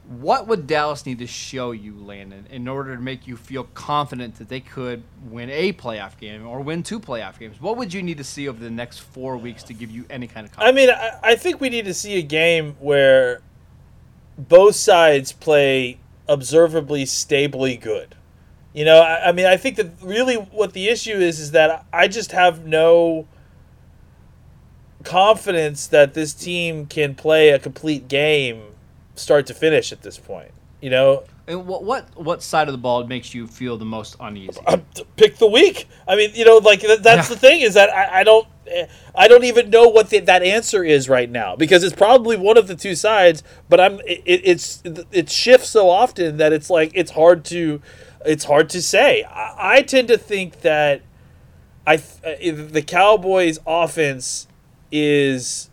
What 0.06 0.46
would 0.46 0.66
Dallas 0.66 1.06
need 1.06 1.18
to 1.20 1.26
show 1.26 1.70
you, 1.70 1.96
Landon, 1.96 2.46
in 2.50 2.68
order 2.68 2.94
to 2.94 3.00
make 3.00 3.26
you 3.26 3.36
feel 3.36 3.64
confident 3.64 4.36
that 4.36 4.50
they 4.50 4.60
could 4.60 5.02
win 5.30 5.48
a 5.48 5.72
playoff 5.72 6.18
game 6.18 6.46
or 6.46 6.60
win 6.60 6.82
two 6.82 7.00
playoff 7.00 7.38
games? 7.38 7.60
What 7.60 7.78
would 7.78 7.92
you 7.94 8.02
need 8.02 8.18
to 8.18 8.24
see 8.24 8.46
over 8.48 8.62
the 8.62 8.70
next 8.70 8.98
four 8.98 9.38
weeks 9.38 9.62
to 9.64 9.72
give 9.72 9.90
you 9.90 10.04
any 10.10 10.26
kind 10.26 10.46
of 10.46 10.52
confidence? 10.52 10.72
I 10.72 10.76
mean 10.76 10.90
I, 10.90 11.32
I 11.32 11.36
think 11.36 11.60
we 11.60 11.70
need 11.70 11.86
to 11.86 11.94
see 11.94 12.18
a 12.18 12.22
game 12.22 12.76
where 12.80 13.40
both 14.36 14.74
sides 14.74 15.32
play 15.32 15.98
observably 16.28 17.04
stably 17.06 17.76
good 17.76 18.14
you 18.72 18.84
know 18.84 19.00
I, 19.00 19.28
I 19.28 19.32
mean 19.32 19.46
i 19.46 19.56
think 19.56 19.76
that 19.76 19.90
really 20.02 20.36
what 20.36 20.72
the 20.72 20.88
issue 20.88 21.12
is 21.12 21.38
is 21.38 21.50
that 21.52 21.84
i 21.92 22.08
just 22.08 22.32
have 22.32 22.66
no 22.66 23.26
confidence 25.04 25.86
that 25.86 26.14
this 26.14 26.32
team 26.32 26.86
can 26.86 27.14
play 27.14 27.50
a 27.50 27.58
complete 27.58 28.08
game 28.08 28.73
start 29.14 29.46
to 29.46 29.54
finish 29.54 29.92
at 29.92 30.02
this 30.02 30.18
point 30.18 30.50
you 30.80 30.90
know 30.90 31.22
And 31.46 31.66
what, 31.66 31.84
what 31.84 32.04
what 32.16 32.42
side 32.42 32.68
of 32.68 32.72
the 32.72 32.78
ball 32.78 33.06
makes 33.06 33.34
you 33.34 33.46
feel 33.46 33.76
the 33.76 33.84
most 33.84 34.16
uneasy? 34.20 34.60
I'm, 34.66 34.84
pick 35.16 35.36
the 35.36 35.46
week. 35.46 35.88
I 36.08 36.16
mean, 36.16 36.30
you 36.34 36.44
know, 36.44 36.56
like 36.58 36.80
that, 36.80 37.02
that's 37.02 37.28
Yeah. 37.28 37.34
the 37.34 37.40
thing 37.40 37.60
is 37.60 37.74
that 37.74 37.90
I, 37.90 38.20
I 38.20 38.24
don't, 38.24 38.46
eh, 38.66 38.86
I 39.14 39.28
don't 39.28 39.44
even 39.44 39.68
know 39.68 39.88
what 39.88 40.08
the, 40.10 40.20
that 40.20 40.42
answer 40.42 40.82
is 40.82 41.06
right 41.08 41.30
now 41.30 41.54
because 41.54 41.84
it's 41.84 41.94
probably 41.94 42.36
one 42.38 42.56
of 42.56 42.66
the 42.66 42.74
two 42.74 42.94
sides. 42.94 43.42
But 43.68 43.78
I'm, 43.78 44.00
it, 44.06 44.22
it's 44.24 44.82
it 45.12 45.28
shifts 45.30 45.68
so 45.70 45.90
often 45.90 46.38
that 46.38 46.52
it's 46.54 46.70
like 46.70 46.92
it's 46.94 47.10
hard 47.12 47.44
to, 47.46 47.82
it's 48.24 48.44
hard 48.44 48.70
to 48.70 48.80
say. 48.80 49.22
I, 49.24 49.76
I 49.76 49.82
tend 49.82 50.08
to 50.08 50.16
think 50.18 50.62
that 50.62 51.02
I 51.86 51.96
uh, 51.96 52.52
the 52.78 52.82
Cowboys' 52.86 53.58
offense 53.66 54.48
is 54.90 55.68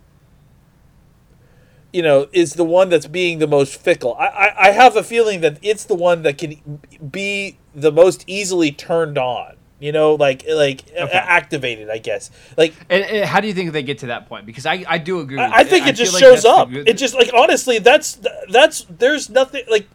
you 1.94 2.02
know, 2.02 2.28
is 2.32 2.54
the 2.54 2.64
one 2.64 2.90
that's 2.90 3.08
being 3.08 3.40
the 3.40 3.48
most 3.48 3.76
fickle. 3.80 4.16
I, 4.16 4.26
I, 4.28 4.68
I 4.68 4.72
have 4.72 4.96
a 4.96 5.04
feeling 5.04 5.42
that 5.42 5.58
it's 5.62 5.84
the 5.84 5.96
one 5.96 6.24
that 6.24 6.38
can 6.38 6.80
be 7.12 7.58
the 7.76 7.92
most 7.92 8.24
easily 8.28 8.72
turned 8.72 9.18
on. 9.18 9.56
You 9.80 9.92
know, 9.92 10.14
like 10.14 10.44
like 10.48 10.84
Okay. 10.92 11.12
activated. 11.12 11.90
I 11.90 11.98
guess. 11.98 12.30
Like 12.56 12.74
And, 12.88 13.04
and 13.04 13.26
how 13.26 13.40
do 13.40 13.48
you 13.48 13.54
think 13.56 13.72
they 13.74 13.82
get 13.82 13.98
to 14.00 14.06
that 14.08 14.28
point? 14.30 14.46
Because 14.46 14.68
I, 14.68 14.86
I 14.88 15.00
do 15.00 15.20
agree. 15.20 15.38
with 15.38 15.52
I, 15.52 15.62
I 15.62 15.64
think 15.64 15.88
it 15.88 15.94
just 15.94 16.20
shows 16.20 16.44
the 16.44 16.50
up. 16.50 16.70
It 16.72 16.94
just 17.00 17.16
like 17.16 17.32
honestly, 17.34 17.80
that's 17.80 18.20
that's 18.50 18.86
there's 18.90 19.30
nothing 19.30 19.64
like. 19.72 19.88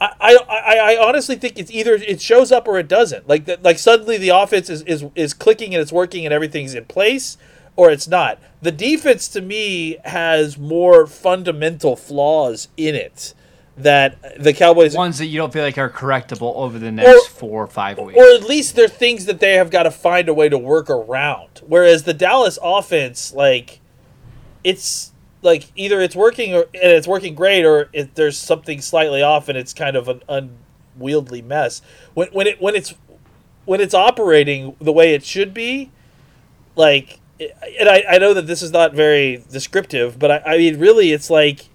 I, 0.00 0.08
I, 0.20 0.36
I 0.48 0.94
I 0.94 1.06
honestly 1.06 1.36
think 1.36 1.58
it's 1.58 1.70
either 1.70 1.94
it 1.94 2.20
shows 2.20 2.50
up 2.50 2.66
or 2.66 2.78
it 2.78 2.88
doesn't. 2.88 3.28
Like 3.28 3.44
that, 3.44 3.62
like 3.62 3.78
suddenly 3.78 4.16
the 4.18 4.30
offense 4.30 4.68
is, 4.68 4.82
is 4.82 5.04
is 5.14 5.34
clicking 5.34 5.74
and 5.74 5.80
it's 5.80 5.92
working 5.92 6.24
and 6.24 6.32
everything's 6.34 6.74
in 6.74 6.84
place, 6.86 7.36
or 7.76 7.90
it's 7.90 8.08
not. 8.08 8.38
The 8.62 8.72
defense 8.72 9.28
to 9.28 9.40
me 9.40 9.98
has 10.04 10.56
more 10.58 11.06
fundamental 11.06 11.96
flaws 11.96 12.68
in 12.76 12.94
it 12.94 13.34
that 13.76 14.40
the 14.42 14.52
Cowboys 14.52 14.96
ones 14.96 15.18
that 15.18 15.26
you 15.26 15.36
don't 15.36 15.52
feel 15.52 15.64
like 15.64 15.78
are 15.78 15.90
correctable 15.90 16.54
over 16.54 16.78
the 16.78 16.92
next 16.92 17.26
four 17.28 17.64
or 17.64 17.66
five 17.66 17.98
weeks. 17.98 18.18
or 18.18 18.34
at 18.34 18.44
least 18.44 18.76
they're 18.76 18.86
things 18.86 19.26
that 19.26 19.40
they 19.40 19.54
have 19.54 19.70
got 19.70 19.82
to 19.82 19.90
find 19.90 20.28
a 20.28 20.34
way 20.34 20.48
to 20.48 20.56
work 20.56 20.88
around. 20.88 21.60
Whereas 21.66 22.04
the 22.04 22.14
Dallas 22.14 22.58
offense, 22.62 23.32
like, 23.32 23.80
it's 24.62 25.12
like 25.42 25.66
either 25.74 26.00
it's 26.00 26.14
working 26.16 26.54
or, 26.54 26.62
and 26.72 26.92
it's 26.92 27.08
working 27.08 27.34
great, 27.34 27.64
or 27.64 27.90
it, 27.92 28.14
there's 28.14 28.38
something 28.38 28.80
slightly 28.80 29.22
off 29.22 29.48
and 29.48 29.58
it's 29.58 29.74
kind 29.74 29.96
of 29.96 30.08
an 30.08 30.22
unwieldy 30.96 31.42
mess. 31.42 31.82
When 32.14 32.28
when 32.28 32.46
it 32.46 32.62
when 32.62 32.76
it's 32.76 32.94
when 33.64 33.80
it's 33.80 33.94
operating 33.94 34.76
the 34.80 34.92
way 34.92 35.14
it 35.14 35.24
should 35.24 35.52
be, 35.52 35.90
like, 36.76 37.18
and 37.40 37.88
I, 37.88 38.04
I 38.10 38.18
know 38.18 38.34
that 38.34 38.46
this 38.46 38.62
is 38.62 38.70
not 38.70 38.94
very 38.94 39.44
descriptive, 39.50 40.18
but 40.18 40.30
I, 40.30 40.54
I 40.54 40.58
mean, 40.58 40.78
really, 40.78 41.12
it's 41.12 41.30
like 41.30 41.68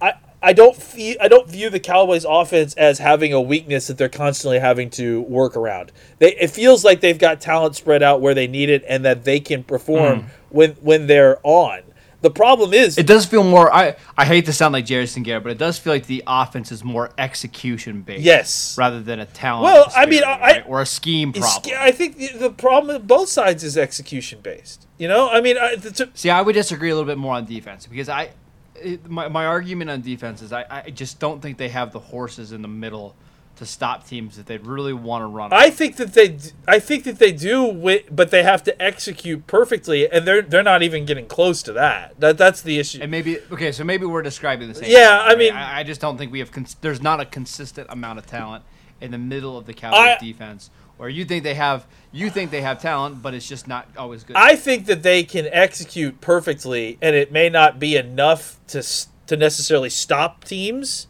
I 0.00 0.14
I 0.42 0.52
don't 0.52 0.76
feel 0.76 1.16
I 1.20 1.28
don't 1.28 1.48
view 1.48 1.70
the 1.70 1.80
Cowboys 1.80 2.24
offense 2.24 2.74
as 2.74 2.98
having 2.98 3.32
a 3.32 3.40
weakness 3.40 3.86
that 3.88 3.98
they're 3.98 4.08
constantly 4.08 4.58
having 4.58 4.90
to 4.90 5.22
work 5.22 5.56
around. 5.56 5.92
They 6.18 6.34
it 6.36 6.48
feels 6.48 6.84
like 6.84 7.00
they've 7.00 7.18
got 7.18 7.40
talent 7.40 7.76
spread 7.76 8.02
out 8.02 8.20
where 8.20 8.34
they 8.34 8.46
need 8.46 8.70
it 8.70 8.84
and 8.88 9.04
that 9.04 9.24
they 9.24 9.40
can 9.40 9.62
perform 9.62 10.20
hmm. 10.20 10.28
when 10.50 10.70
when 10.74 11.06
they're 11.06 11.38
on. 11.42 11.82
The 12.24 12.30
problem 12.30 12.72
is 12.72 12.96
It 12.96 13.06
does 13.06 13.26
feel 13.26 13.44
more. 13.44 13.70
I 13.70 13.96
I 14.16 14.24
hate 14.24 14.46
to 14.46 14.52
sound 14.54 14.72
like 14.72 14.86
Jason 14.86 15.22
Garrett, 15.22 15.42
but 15.42 15.52
it 15.52 15.58
does 15.58 15.78
feel 15.78 15.92
like 15.92 16.06
the 16.06 16.24
offense 16.26 16.72
is 16.72 16.82
more 16.82 17.10
execution 17.18 18.00
based. 18.00 18.22
Yes. 18.22 18.78
Rather 18.78 19.02
than 19.02 19.20
a 19.20 19.26
talent. 19.26 19.64
Well, 19.64 19.92
I 19.94 20.06
mean, 20.06 20.24
I- 20.24 20.40
right? 20.40 20.64
or 20.66 20.80
a 20.80 20.86
scheme 20.86 21.34
problem. 21.34 21.74
I 21.78 21.90
think 21.90 22.16
the, 22.16 22.28
the 22.28 22.50
problem 22.50 22.96
with 22.96 23.06
both 23.06 23.28
sides 23.28 23.62
is 23.62 23.76
execution 23.76 24.40
based. 24.42 24.86
You 24.96 25.06
know, 25.06 25.28
I 25.28 25.42
mean, 25.42 25.58
I, 25.58 25.76
the, 25.76 26.08
See, 26.14 26.30
I 26.30 26.40
would 26.40 26.54
disagree 26.54 26.88
a 26.88 26.94
little 26.94 27.06
bit 27.06 27.18
more 27.18 27.34
on 27.34 27.44
defense 27.44 27.86
because 27.86 28.08
I, 28.08 28.30
it, 28.74 29.06
my, 29.10 29.28
my 29.28 29.44
argument 29.44 29.90
on 29.90 30.00
defense 30.00 30.40
is 30.40 30.50
I, 30.50 30.64
I 30.70 30.90
just 30.90 31.20
don't 31.20 31.42
think 31.42 31.58
they 31.58 31.68
have 31.68 31.92
the 31.92 31.98
horses 32.00 32.52
in 32.52 32.62
the 32.62 32.68
middle 32.68 33.16
to 33.56 33.64
stop 33.66 34.06
teams 34.06 34.36
that 34.36 34.46
they 34.46 34.58
really 34.58 34.92
want 34.92 35.22
to 35.22 35.26
run. 35.26 35.52
I 35.52 35.70
think 35.70 35.96
that 35.96 36.12
they, 36.14 36.38
I 36.66 36.78
think 36.78 37.04
that 37.04 37.18
they 37.18 37.30
do, 37.32 38.02
but 38.10 38.30
they 38.30 38.42
have 38.42 38.62
to 38.64 38.82
execute 38.82 39.46
perfectly, 39.46 40.10
and 40.10 40.26
they're 40.26 40.42
they're 40.42 40.62
not 40.62 40.82
even 40.82 41.04
getting 41.04 41.26
close 41.26 41.62
to 41.64 41.72
that. 41.74 42.18
That 42.20 42.36
that's 42.38 42.62
the 42.62 42.78
issue. 42.78 42.98
and 43.02 43.10
maybe 43.10 43.38
okay, 43.52 43.70
so 43.72 43.84
maybe 43.84 44.06
we're 44.06 44.22
describing 44.22 44.68
the 44.68 44.74
same. 44.74 44.90
Yeah, 44.90 45.22
thing, 45.28 45.36
I 45.36 45.38
mean- 45.38 45.52
I, 45.54 45.80
I 45.80 45.82
just 45.84 46.00
don't 46.00 46.18
think 46.18 46.32
we 46.32 46.40
have. 46.40 46.50
Cons- 46.52 46.76
there's 46.80 47.02
not 47.02 47.20
a 47.20 47.24
consistent 47.24 47.86
amount 47.90 48.18
of 48.18 48.26
talent 48.26 48.64
in 49.00 49.10
the 49.10 49.18
middle 49.18 49.56
of 49.56 49.66
the 49.66 49.74
Cowboys 49.74 49.98
I- 49.98 50.18
defense, 50.18 50.70
or 50.98 51.08
you 51.08 51.24
think 51.24 51.44
they 51.44 51.54
have. 51.54 51.86
You 52.12 52.30
think 52.30 52.50
they 52.50 52.60
have 52.62 52.80
talent, 52.80 53.22
but 53.22 53.34
it's 53.34 53.48
just 53.48 53.66
not 53.68 53.88
always 53.96 54.24
good. 54.24 54.36
I 54.36 54.56
think 54.56 54.86
that 54.86 55.02
they 55.02 55.22
can 55.24 55.46
execute 55.52 56.20
perfectly, 56.20 56.98
and 57.02 57.14
it 57.14 57.30
may 57.32 57.48
not 57.48 57.78
be 57.78 57.96
enough 57.96 58.58
to 58.68 58.82
to 59.26 59.36
necessarily 59.36 59.90
stop 59.90 60.44
teams, 60.44 61.06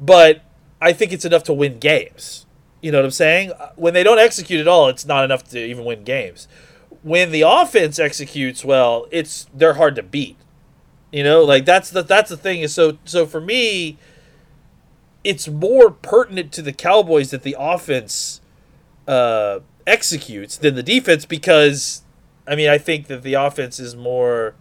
but 0.00 0.42
I 0.80 0.92
think 0.92 1.12
it's 1.12 1.24
enough 1.24 1.42
to 1.44 1.52
win 1.52 1.78
games. 1.78 2.46
You 2.82 2.92
know 2.92 2.98
what 2.98 3.04
I'm 3.06 3.10
saying? 3.10 3.52
Uh, 3.52 3.70
When 3.76 3.94
they 3.94 4.02
don't 4.04 4.18
execute 4.18 4.60
at 4.60 4.68
all, 4.68 4.88
it's 4.88 5.04
not 5.06 5.24
enough 5.24 5.44
to 5.50 5.58
even 5.58 5.84
win 5.84 6.04
games. 6.04 6.46
When 7.02 7.30
the 7.32 7.42
offense 7.42 7.98
executes 7.98 8.64
well, 8.64 9.06
it's 9.10 9.46
they're 9.54 9.74
hard 9.74 9.96
to 9.96 10.02
beat. 10.02 10.36
You 11.12 11.24
know, 11.24 11.42
like 11.44 11.64
that's 11.64 11.90
the 11.90 12.02
that's 12.02 12.30
the 12.30 12.36
thing 12.36 12.60
is 12.60 12.74
so 12.74 12.98
so 13.04 13.26
for 13.26 13.40
me. 13.40 13.98
it's 15.24 15.48
more 15.48 15.90
pertinent 15.90 16.52
to 16.52 16.62
the 16.62 16.72
Cowboys 16.72 17.30
that 17.30 17.42
the 17.42 17.56
offense 17.58 18.40
uh, 19.06 19.60
executes 19.86 20.56
than 20.56 20.74
the 20.74 20.82
defense 20.82 21.24
because 21.24 22.02
I 22.46 22.54
mean 22.56 22.68
I 22.68 22.78
think 22.78 23.06
that 23.08 23.22
the 23.22 23.34
offense 23.34 23.78
is 23.80 23.96
more 23.96 24.54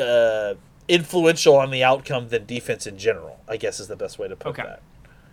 uh, 0.00 0.54
influential 0.92 1.56
on 1.56 1.70
the 1.70 1.82
outcome 1.82 2.28
than 2.28 2.44
defense 2.44 2.86
in 2.86 2.98
general. 2.98 3.40
I 3.48 3.56
guess 3.56 3.80
is 3.80 3.88
the 3.88 3.96
best 3.96 4.18
way 4.18 4.28
to 4.28 4.36
put 4.36 4.50
Okay. 4.58 4.62
that. 4.62 4.82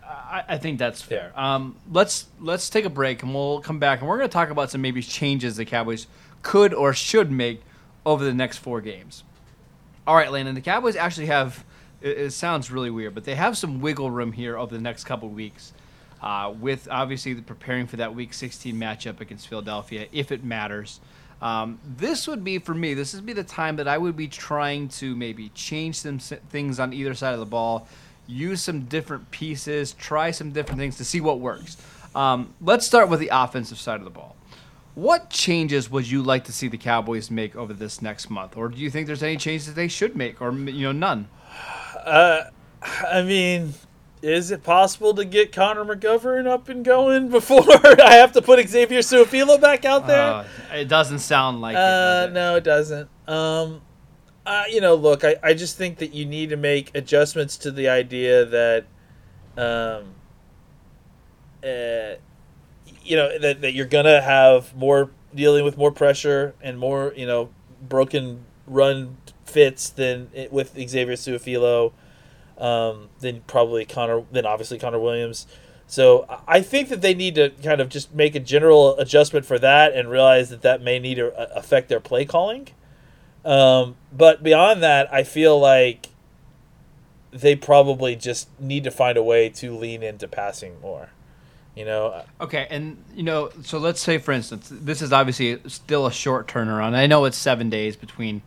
I, 0.02 0.42
I 0.48 0.58
think 0.58 0.78
that's 0.78 1.02
fair. 1.02 1.32
Um, 1.38 1.76
let's 1.92 2.26
let's 2.40 2.68
take 2.70 2.84
a 2.84 2.90
break 2.90 3.22
and 3.22 3.34
we'll 3.34 3.60
come 3.60 3.78
back 3.78 4.00
and 4.00 4.08
we're 4.08 4.16
going 4.16 4.28
to 4.28 4.32
talk 4.32 4.50
about 4.50 4.70
some 4.70 4.80
maybe 4.80 5.02
changes 5.02 5.56
the 5.56 5.64
Cowboys 5.64 6.06
could 6.42 6.72
or 6.74 6.92
should 6.94 7.30
make 7.30 7.60
over 8.06 8.24
the 8.24 8.32
next 8.34 8.58
four 8.58 8.80
games. 8.80 9.22
All 10.06 10.16
right, 10.16 10.32
Landon. 10.32 10.54
The 10.54 10.60
Cowboys 10.62 10.96
actually 10.96 11.26
have. 11.26 11.64
It, 12.00 12.16
it 12.18 12.30
sounds 12.32 12.70
really 12.70 12.90
weird, 12.90 13.14
but 13.14 13.24
they 13.24 13.34
have 13.34 13.56
some 13.58 13.80
wiggle 13.80 14.10
room 14.10 14.32
here 14.32 14.56
over 14.56 14.74
the 14.74 14.80
next 14.80 15.04
couple 15.04 15.28
weeks. 15.28 15.72
Uh, 16.22 16.52
with 16.58 16.88
obviously 16.90 17.32
the 17.32 17.42
preparing 17.42 17.86
for 17.86 17.96
that 17.96 18.14
Week 18.14 18.34
16 18.34 18.74
matchup 18.74 19.20
against 19.20 19.48
Philadelphia, 19.48 20.06
if 20.12 20.32
it 20.32 20.42
matters. 20.44 21.00
Um, 21.42 21.78
this 21.96 22.28
would 22.28 22.44
be 22.44 22.58
for 22.58 22.74
me. 22.74 22.94
This 22.94 23.14
would 23.14 23.24
be 23.24 23.32
the 23.32 23.44
time 23.44 23.76
that 23.76 23.88
I 23.88 23.96
would 23.96 24.16
be 24.16 24.28
trying 24.28 24.88
to 24.88 25.16
maybe 25.16 25.48
change 25.50 25.96
some 25.96 26.18
things 26.18 26.78
on 26.78 26.92
either 26.92 27.14
side 27.14 27.32
of 27.32 27.40
the 27.40 27.46
ball, 27.46 27.88
use 28.26 28.62
some 28.62 28.82
different 28.82 29.30
pieces, 29.30 29.92
try 29.92 30.30
some 30.30 30.52
different 30.52 30.78
things 30.78 30.96
to 30.98 31.04
see 31.04 31.20
what 31.20 31.40
works. 31.40 31.76
Um, 32.14 32.54
let's 32.60 32.86
start 32.86 33.08
with 33.08 33.20
the 33.20 33.30
offensive 33.32 33.78
side 33.78 34.00
of 34.00 34.04
the 34.04 34.10
ball. 34.10 34.36
What 34.94 35.30
changes 35.30 35.90
would 35.90 36.10
you 36.10 36.22
like 36.22 36.44
to 36.44 36.52
see 36.52 36.68
the 36.68 36.76
Cowboys 36.76 37.30
make 37.30 37.56
over 37.56 37.72
this 37.72 38.02
next 38.02 38.28
month, 38.28 38.56
or 38.56 38.68
do 38.68 38.76
you 38.76 38.90
think 38.90 39.06
there's 39.06 39.22
any 39.22 39.36
changes 39.36 39.68
that 39.68 39.76
they 39.76 39.88
should 39.88 40.16
make, 40.16 40.42
or 40.42 40.52
you 40.52 40.82
know 40.82 40.92
none? 40.92 41.28
I 42.04 43.22
mean, 43.24 43.74
is 44.22 44.50
it 44.50 44.62
possible 44.62 45.14
to 45.14 45.24
get 45.24 45.52
Connor 45.52 45.84
McGovern 45.84 46.46
up 46.46 46.68
and 46.68 46.84
going 46.84 47.28
before 47.28 47.64
I 48.00 48.14
have 48.14 48.32
to 48.32 48.42
put 48.42 48.66
Xavier 48.68 49.00
Su'a-Filo 49.00 49.58
back 49.58 49.84
out 49.84 50.06
there? 50.06 50.22
Uh, 50.22 50.46
it 50.72 50.88
doesn't 50.88 51.20
sound 51.20 51.60
like 51.60 51.74
it. 51.74 51.78
Uh, 51.78 52.26
does 52.26 52.30
it? 52.30 52.32
no, 52.32 52.56
it 52.56 52.64
doesn't. 52.64 53.08
Um, 53.26 53.80
uh, 54.44 54.64
you 54.68 54.80
know, 54.80 54.94
look, 54.94 55.24
I, 55.24 55.36
I 55.42 55.54
just 55.54 55.76
think 55.76 55.98
that 55.98 56.12
you 56.12 56.26
need 56.26 56.50
to 56.50 56.56
make 56.56 56.90
adjustments 56.94 57.56
to 57.58 57.70
the 57.70 57.88
idea 57.88 58.44
that, 58.44 58.84
um, 59.56 60.14
uh, 61.62 62.16
you 63.02 63.16
know, 63.16 63.38
that, 63.38 63.60
that 63.60 63.72
you're 63.72 63.86
gonna 63.86 64.20
have 64.20 64.74
more 64.74 65.10
dealing 65.34 65.64
with 65.64 65.76
more 65.78 65.92
pressure 65.92 66.54
and 66.60 66.78
more, 66.78 67.14
you 67.16 67.26
know, 67.26 67.50
broken 67.80 68.44
run 68.66 69.16
fits 69.44 69.90
than 69.90 70.30
it, 70.32 70.52
with 70.52 70.74
Xavier 70.74 71.14
Su'a-Filo, 71.14 71.92
um, 72.60 73.08
than 73.20 73.40
probably 73.46 73.84
Connor, 73.84 74.22
than 74.30 74.46
obviously 74.46 74.78
Connor 74.78 75.00
Williams. 75.00 75.46
So 75.86 76.26
I- 76.46 76.60
think 76.60 76.88
that 76.90 77.00
they 77.00 77.14
need 77.14 77.34
to 77.34 77.50
kind 77.64 77.80
of 77.80 77.88
just 77.88 78.14
make 78.14 78.36
a 78.36 78.40
general 78.40 78.96
adjustment 78.98 79.44
for 79.44 79.58
that 79.58 79.92
and 79.92 80.08
realize 80.08 80.50
that 80.50 80.62
that 80.62 80.82
may 80.82 81.00
need 81.00 81.16
to 81.16 81.32
uh, 81.36 81.48
affect 81.56 81.88
their 81.88 81.98
play 81.98 82.24
calling. 82.24 82.68
Um, 83.44 83.96
but 84.12 84.42
beyond 84.42 84.82
that, 84.84 85.12
I 85.12 85.24
feel 85.24 85.58
like 85.58 86.10
they 87.32 87.56
probably 87.56 88.14
just 88.16 88.48
need 88.60 88.84
to 88.84 88.90
find 88.90 89.16
a 89.16 89.22
way 89.22 89.48
to 89.48 89.74
lean 89.76 90.02
into 90.02 90.28
passing 90.28 90.80
more. 90.80 91.10
You 91.76 91.84
know, 91.84 92.24
Okay, 92.40 92.66
and 92.68 93.02
you 93.14 93.22
know, 93.22 93.50
so 93.62 93.78
let's 93.78 94.00
say, 94.00 94.18
for 94.18 94.32
instance, 94.32 94.68
this 94.70 95.00
is 95.00 95.12
obviously 95.12 95.60
still 95.68 96.06
a 96.06 96.12
short 96.12 96.46
turnaround. 96.48 96.94
I 96.94 97.06
know 97.06 97.24
it's 97.24 97.38
seven 97.38 97.70
days 97.70 97.96
between 97.96 98.42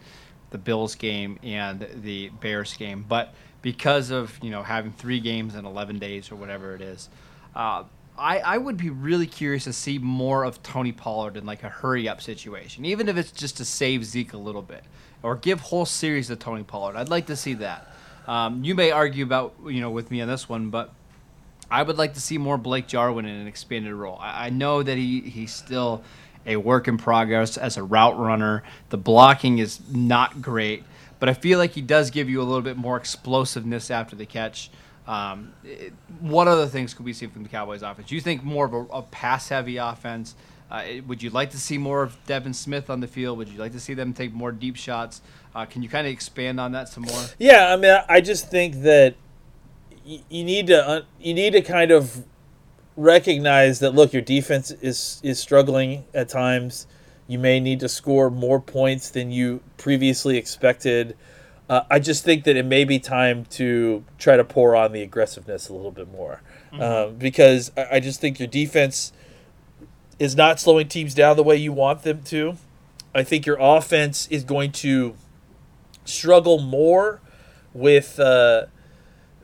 the 0.52 0.58
Bills 0.58 0.96
game 0.96 1.40
and 1.42 1.88
the 1.96 2.30
Bears 2.42 2.76
game, 2.76 3.06
but 3.08 3.34
because 3.64 4.12
of 4.12 4.38
you 4.44 4.52
know 4.52 4.62
having 4.62 4.92
three 4.92 5.20
games 5.20 5.56
in 5.56 5.66
eleven 5.66 5.98
days 5.98 6.32
or 6.32 6.36
whatever 6.36 6.76
it 6.76 6.82
is, 6.82 7.10
uh, 7.56 7.84
I 8.16 8.40
I 8.40 8.58
would 8.60 8.78
be 8.78 8.92
really 8.92 9.26
curious 9.26 9.64
to 9.64 9.74
see 9.74 9.98
more 9.98 10.44
of 10.44 10.62
Tony 10.62 10.92
Pollard 10.92 11.36
in 11.36 11.48
like 11.48 11.64
a 11.64 11.70
hurry 11.70 12.08
up 12.08 12.22
situation, 12.22 12.86
even 12.86 13.10
if 13.10 13.18
it's 13.18 13.32
just 13.32 13.58
to 13.58 13.66
save 13.66 14.06
Zeke 14.06 14.34
a 14.34 14.38
little 14.38 14.62
bit 14.62 14.84
or 15.24 15.36
give 15.36 15.62
whole 15.62 15.88
series 15.88 16.28
to 16.28 16.36
Tony 16.36 16.64
Pollard. 16.64 16.96
I'd 16.96 17.10
like 17.10 17.26
to 17.28 17.36
see 17.36 17.56
that. 17.56 17.88
Um, 18.28 18.64
you 18.64 18.76
may 18.76 18.92
argue 18.92 19.24
about 19.24 19.56
you 19.66 19.82
know 19.82 19.90
with 19.90 20.12
me 20.12 20.22
on 20.22 20.28
this 20.28 20.48
one, 20.48 20.70
but 20.70 20.94
I 21.72 21.82
would 21.82 21.98
like 21.98 22.14
to 22.14 22.22
see 22.22 22.38
more 22.38 22.60
Blake 22.60 22.88
Jarwin 22.88 23.26
in 23.26 23.34
an 23.34 23.48
expanded 23.48 23.94
role. 23.94 24.18
I, 24.20 24.48
I 24.48 24.50
know 24.52 24.84
that 24.84 24.98
he, 24.98 25.22
he's 25.22 25.54
still 25.54 26.04
a 26.46 26.58
work 26.58 26.88
in 26.88 26.98
progress 26.98 27.58
as 27.58 27.78
a 27.78 27.84
route 27.84 28.18
runner. 28.20 28.64
The 28.90 28.98
blocking 28.98 29.60
is 29.60 29.80
not 29.92 30.42
great, 30.42 30.84
but 31.20 31.30
I 31.30 31.34
feel 31.34 31.60
like 31.60 31.72
he 31.72 31.82
does 31.82 32.10
give 32.12 32.30
you 32.30 32.42
a 32.42 32.44
little 32.44 32.62
bit 32.62 32.78
more 32.78 32.98
explosiveness 32.98 33.90
after 33.92 34.16
the 34.16 34.26
catch. 34.26 34.70
Um, 35.08 35.54
it- 35.64 35.94
what 36.20 36.48
other 36.48 36.68
things 36.68 36.94
could 36.94 37.06
we 37.06 37.14
see 37.14 37.28
from 37.28 37.44
the 37.44 37.50
Cowboys 37.50 37.82
offense? 37.82 38.08
Do 38.08 38.16
you 38.16 38.22
think 38.22 38.44
more 38.44 38.66
of 38.66 38.74
a, 38.74 38.82
a 38.94 39.02
pass 39.02 39.50
heavy 39.50 39.78
offense? 39.78 40.36
Uh, 40.72 40.84
would 41.08 41.22
you 41.22 41.30
like 41.30 41.52
to 41.52 41.58
see 41.60 41.78
more 41.78 42.02
of 42.04 42.18
Devin 42.26 42.54
Smith 42.54 42.90
on 42.90 43.00
the 43.00 43.08
field? 43.08 43.38
Would 43.38 43.50
you 43.50 43.60
like 43.60 43.74
to 43.74 43.80
see 43.80 43.94
them 43.94 44.14
take 44.14 44.34
more 44.34 44.52
deep 44.52 44.76
shots? 44.76 45.22
Uh, 45.54 45.66
can 45.66 45.84
you 45.84 45.90
kind 45.90 46.08
of 46.08 46.14
expand 46.14 46.60
on 46.60 46.72
that 46.72 46.90
some 46.90 47.04
more? 47.04 47.24
Yeah, 47.38 47.72
I 47.72 47.76
mean, 47.76 47.96
I 48.10 48.22
just 48.22 48.50
think 48.50 48.82
that 48.82 49.16
you 50.06 50.44
need 50.44 50.68
to 50.68 50.90
un- 50.90 51.06
you 51.22 51.34
need 51.34 51.54
to 51.54 51.62
kind 51.62 51.92
of 51.92 52.24
recognize 52.96 53.80
that 53.80 53.92
look, 53.94 54.14
your 54.14 54.22
defense 54.22 54.72
is 54.72 55.20
is 55.24 55.40
struggling 55.40 56.06
at 56.14 56.30
times. 56.30 56.88
You 57.28 57.40
may 57.40 57.60
need 57.60 57.80
to 57.80 57.90
score 57.90 58.30
more 58.30 58.60
points 58.60 59.10
than 59.10 59.32
you 59.32 59.62
previously 59.78 60.38
expected. 60.38 61.16
Uh, 61.70 61.82
I 61.90 62.00
just 62.00 62.26
think 62.26 62.44
that 62.44 62.58
it 62.58 62.66
may 62.66 62.84
be 62.84 63.00
time 63.00 63.46
to 63.52 64.04
try 64.18 64.36
to 64.36 64.44
pour 64.44 64.76
on 64.76 64.92
the 64.92 65.02
aggressiveness 65.02 65.70
a 65.70 65.74
little 65.74 65.92
bit 65.92 66.12
more, 66.12 66.42
um, 66.74 67.16
because 67.16 67.72
I, 67.78 67.88
I 67.94 68.00
just 68.02 68.20
think 68.20 68.40
your 68.40 68.50
defense 68.50 69.14
is 70.20 70.36
not 70.36 70.60
slowing 70.60 70.90
teams 70.90 71.14
down 71.14 71.38
the 71.38 71.44
way 71.44 71.56
you 71.56 71.72
want 71.72 72.04
them 72.04 72.22
to. 72.24 72.58
I 73.16 73.24
think 73.24 73.46
your 73.46 73.58
offense 73.60 74.28
is 74.28 74.44
going 74.44 74.72
to 74.74 75.16
struggle 76.06 76.60
more 76.60 77.22
with 77.74 78.20
uh, 78.20 78.66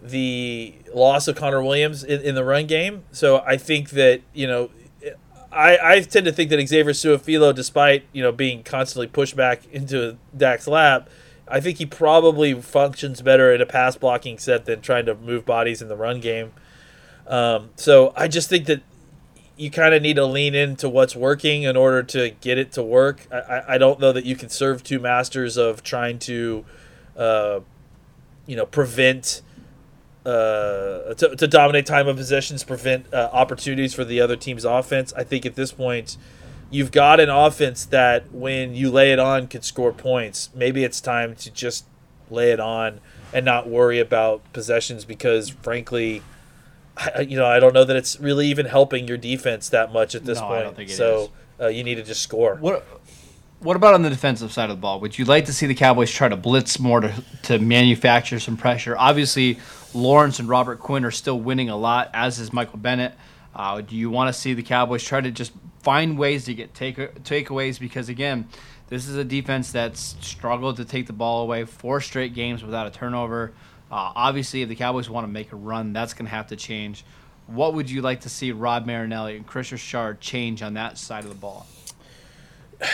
the 0.01 0.75
loss 0.93 1.27
of 1.27 1.35
Connor 1.35 1.61
Williams 1.61 2.03
in, 2.03 2.21
in 2.21 2.35
the 2.35 2.43
run 2.43 2.67
game. 2.67 3.03
So 3.11 3.39
I 3.45 3.57
think 3.57 3.91
that 3.91 4.21
you 4.33 4.47
know, 4.47 4.69
I, 5.51 5.77
I 5.81 6.01
tend 6.01 6.25
to 6.25 6.31
think 6.31 6.49
that 6.51 6.67
Xavier 6.67 6.93
Su'a-Filo, 6.93 7.53
despite 7.53 8.05
you 8.13 8.21
know 8.21 8.31
being 8.31 8.63
constantly 8.63 9.07
pushed 9.07 9.35
back 9.35 9.65
into 9.71 10.17
Dak's 10.35 10.67
lap, 10.67 11.09
I 11.47 11.59
think 11.59 11.79
he 11.79 11.85
probably 11.85 12.53
functions 12.61 13.21
better 13.21 13.53
in 13.53 13.61
a 13.61 13.65
pass 13.65 13.95
blocking 13.95 14.37
set 14.37 14.65
than 14.65 14.81
trying 14.81 15.05
to 15.07 15.15
move 15.15 15.45
bodies 15.45 15.81
in 15.81 15.87
the 15.87 15.97
run 15.97 16.19
game. 16.19 16.53
Um, 17.27 17.69
so 17.75 18.13
I 18.15 18.27
just 18.27 18.49
think 18.49 18.65
that 18.65 18.81
you 19.55 19.69
kind 19.69 19.93
of 19.93 20.01
need 20.01 20.15
to 20.15 20.25
lean 20.25 20.55
into 20.55 20.87
what's 20.87 21.15
working 21.15 21.63
in 21.63 21.75
order 21.75 22.01
to 22.01 22.29
get 22.41 22.57
it 22.57 22.71
to 22.71 22.81
work. 22.81 23.27
I, 23.31 23.75
I, 23.75 23.77
don't 23.77 23.99
know 23.99 24.13
that 24.13 24.25
you 24.25 24.37
can 24.37 24.47
serve 24.47 24.83
two 24.83 24.99
masters 24.99 25.57
of 25.57 25.83
trying 25.83 26.17
to, 26.19 26.63
uh, 27.17 27.59
you 28.47 28.55
know, 28.55 28.65
prevent 28.65 29.41
uh, 30.29 31.13
to, 31.15 31.35
to 31.35 31.47
dominate 31.47 31.85
time 31.85 32.07
of 32.07 32.15
possessions, 32.17 32.63
prevent 32.63 33.13
uh, 33.13 33.29
opportunities 33.31 33.93
for 33.93 34.03
the 34.05 34.21
other 34.21 34.35
team's 34.35 34.65
offense. 34.65 35.13
I 35.13 35.23
think 35.23 35.45
at 35.45 35.55
this 35.55 35.71
point, 35.71 36.17
you've 36.71 36.91
got 36.91 37.19
an 37.19 37.29
offense 37.29 37.85
that 37.85 38.31
when 38.31 38.75
you 38.75 38.91
lay 38.91 39.11
it 39.11 39.19
on 39.19 39.47
can 39.47 39.61
score 39.61 39.91
points. 39.91 40.49
Maybe 40.53 40.83
it's 40.83 41.01
time 41.01 41.35
to 41.37 41.51
just 41.51 41.85
lay 42.29 42.51
it 42.51 42.59
on 42.59 42.99
and 43.33 43.43
not 43.45 43.67
worry 43.67 43.99
about 43.99 44.41
possessions 44.53 45.05
because, 45.05 45.49
frankly, 45.49 46.21
I, 46.97 47.21
you 47.21 47.37
know, 47.37 47.45
I 47.45 47.59
don't 47.59 47.73
know 47.73 47.85
that 47.85 47.95
it's 47.95 48.19
really 48.19 48.47
even 48.47 48.65
helping 48.65 49.07
your 49.07 49.17
defense 49.17 49.69
that 49.69 49.91
much 49.93 50.15
at 50.15 50.25
this 50.25 50.39
No, 50.39 50.45
I 50.45 50.49
point. 50.49 50.63
don't 50.63 50.75
think 50.75 50.89
it 50.91 50.95
so 50.97 51.31
Uh, 51.61 51.67
you 51.67 51.83
need 51.83 51.95
to 51.95 52.03
just 52.03 52.21
score. 52.21 52.55
What 52.55 52.85
What 53.59 53.75
about 53.75 53.93
on 53.93 54.01
the 54.01 54.09
defensive 54.09 54.51
side 54.51 54.69
of 54.69 54.77
the 54.77 54.81
ball? 54.81 54.99
Would 55.01 55.17
you 55.19 55.25
like 55.25 55.45
to 55.45 55.53
see 55.53 55.65
the 55.65 55.75
Cowboys 55.75 56.09
try 56.11 56.29
to 56.29 56.37
blitz 56.37 56.79
more 56.79 57.01
to 57.01 57.11
to 57.43 57.59
manufacture 57.59 58.39
some 58.39 58.55
pressure? 58.57 58.95
Obviously, 58.97 59.59
Lawrence 59.93 60.39
and 60.39 60.47
Robert 60.47 60.79
Quinn 60.79 61.03
are 61.05 61.11
still 61.11 61.39
winning 61.39 61.69
a 61.69 61.75
lot, 61.75 62.09
as 62.13 62.39
is 62.39 62.53
Michael 62.53 62.77
Bennett. 62.77 63.13
Uh, 63.55 63.81
do 63.81 63.95
you 63.95 64.09
want 64.09 64.33
to 64.33 64.39
see 64.39 64.53
the 64.53 64.63
Cowboys 64.63 65.03
try 65.03 65.21
to 65.21 65.31
just 65.31 65.51
find 65.81 66.17
ways 66.17 66.45
to 66.45 66.53
get 66.53 66.73
take 66.73 66.97
takeaways? 67.23 67.79
Because 67.79 68.09
again, 68.09 68.47
this 68.87 69.07
is 69.07 69.15
a 69.15 69.23
defense 69.23 69.71
that's 69.71 70.15
struggled 70.21 70.77
to 70.77 70.85
take 70.85 71.07
the 71.07 71.13
ball 71.13 71.43
away 71.43 71.65
four 71.65 72.01
straight 72.01 72.33
games 72.33 72.63
without 72.63 72.87
a 72.87 72.91
turnover. 72.91 73.51
Uh, 73.91 74.13
obviously, 74.15 74.61
if 74.61 74.69
the 74.69 74.75
Cowboys 74.75 75.09
want 75.09 75.25
to 75.25 75.31
make 75.31 75.51
a 75.51 75.55
run, 75.55 75.93
that's 75.93 76.13
going 76.13 76.25
to 76.25 76.31
have 76.31 76.47
to 76.47 76.55
change. 76.55 77.03
What 77.47 77.73
would 77.73 77.89
you 77.89 78.03
like 78.03 78.21
to 78.21 78.29
see 78.29 78.51
Rod 78.51 78.85
Marinelli 78.85 79.35
and 79.35 79.45
Kris 79.45 79.71
Richard 79.71 80.21
change 80.21 80.61
on 80.61 80.75
that 80.75 80.99
side 80.99 81.23
of 81.23 81.29
the 81.29 81.35
ball? 81.35 81.65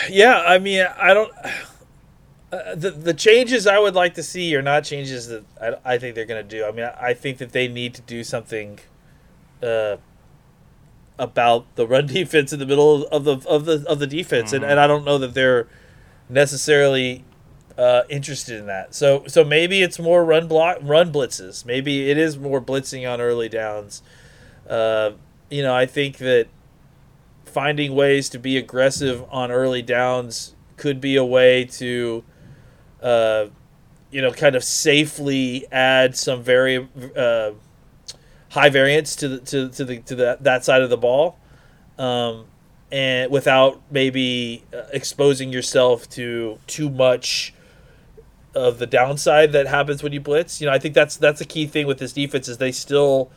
Yeah, 0.10 0.40
I 0.40 0.60
mean, 0.60 0.88
I 0.98 1.14
don't. 1.14 1.32
Uh, 2.56 2.76
the 2.76 2.92
the 2.92 3.14
changes 3.14 3.68
I 3.68 3.80
would 3.80 3.96
like 3.96 4.14
to 4.16 4.24
see 4.24 4.56
are 4.56 4.62
not 4.62 4.84
changes 4.84 5.28
that 5.28 5.44
I, 5.62 5.94
I 5.94 5.98
think 5.98 6.16
they're 6.16 6.26
going 6.26 6.48
to 6.48 6.58
do. 6.58 6.66
I 6.66 6.72
mean, 6.72 6.86
I, 6.86 7.10
I 7.10 7.14
think 7.14 7.38
that 7.40 7.52
they 7.52 7.68
need 7.68 7.94
to 7.96 8.02
do 8.02 8.24
something 8.24 8.80
uh, 9.64 9.98
about 11.18 11.66
the 11.76 11.86
run 11.88 12.08
defense 12.20 12.54
in 12.54 12.60
the 12.60 12.66
middle 12.66 13.06
of 13.08 13.24
the 13.24 13.38
of 13.48 13.66
the 13.66 13.86
of 13.88 14.00
the 14.00 14.08
defense, 14.08 14.54
and, 14.54 14.64
and 14.64 14.80
I 14.80 14.88
don't 14.88 15.06
know 15.06 15.18
that 15.18 15.34
they're 15.34 15.68
necessarily. 16.30 17.24
uh, 17.78 18.04
interested 18.08 18.58
in 18.58 18.68
that. 18.68 18.96
So 18.96 19.26
so 19.28 19.44
maybe 19.44 19.82
it's 19.84 20.00
more 20.00 20.24
run 20.24 20.48
block 20.48 20.78
run 20.82 21.12
blitzes. 21.12 21.66
Maybe 21.66 22.10
it 22.10 22.18
is 22.18 22.38
more 22.38 22.62
blitzing 22.62 23.04
on 23.12 23.20
early 23.20 23.50
downs. 23.50 24.02
Uh, 24.70 25.12
you 25.50 25.62
know, 25.62 25.76
I 25.76 25.86
think 25.86 26.18
that 26.20 26.48
finding 27.44 27.94
ways 27.94 28.30
to 28.30 28.40
be 28.40 28.56
aggressive 28.58 29.26
on 29.30 29.52
early 29.52 29.82
downs 29.82 30.56
could 30.78 31.02
be 31.02 31.18
a 31.18 31.26
way 31.26 31.66
to, 31.66 32.24
uh, 33.06 33.50
you 34.10 34.22
know, 34.22 34.32
kind 34.32 34.56
of 34.56 34.64
safely 34.64 35.66
add 35.72 36.18
some 36.18 36.42
very 36.42 36.90
uh, 37.16 37.52
high 38.50 38.70
variance 38.70 39.16
to 39.18 39.28
the 39.28 39.40
to, 39.40 39.70
to 39.70 39.86
the 39.86 40.00
to 40.00 40.16
the, 40.16 40.38
that 40.42 40.66
side 40.66 40.82
of 40.82 40.90
the 40.90 40.98
ball, 40.98 41.38
um, 42.00 42.46
and 42.92 43.32
without 43.32 43.80
maybe 43.92 44.64
uh, 44.74 44.84
exposing 44.92 45.54
yourself 45.54 46.10
to 46.10 46.58
too 46.66 46.90
much 46.90 47.54
of 48.56 48.80
the 48.80 48.88
downside 48.88 49.52
that 49.52 49.68
happens 49.68 50.02
when 50.02 50.12
you 50.12 50.20
blitz. 50.20 50.60
You 50.60 50.68
know, 50.68 50.74
I 50.74 50.80
think 50.80 50.96
that's 50.96 51.16
that's 51.16 51.42
a 51.42 51.46
key 51.46 51.68
thing 51.68 51.86
with 51.86 52.00
this 52.00 52.14
defense 52.14 52.48
is 52.48 52.58
they 52.58 52.72
still 52.72 53.30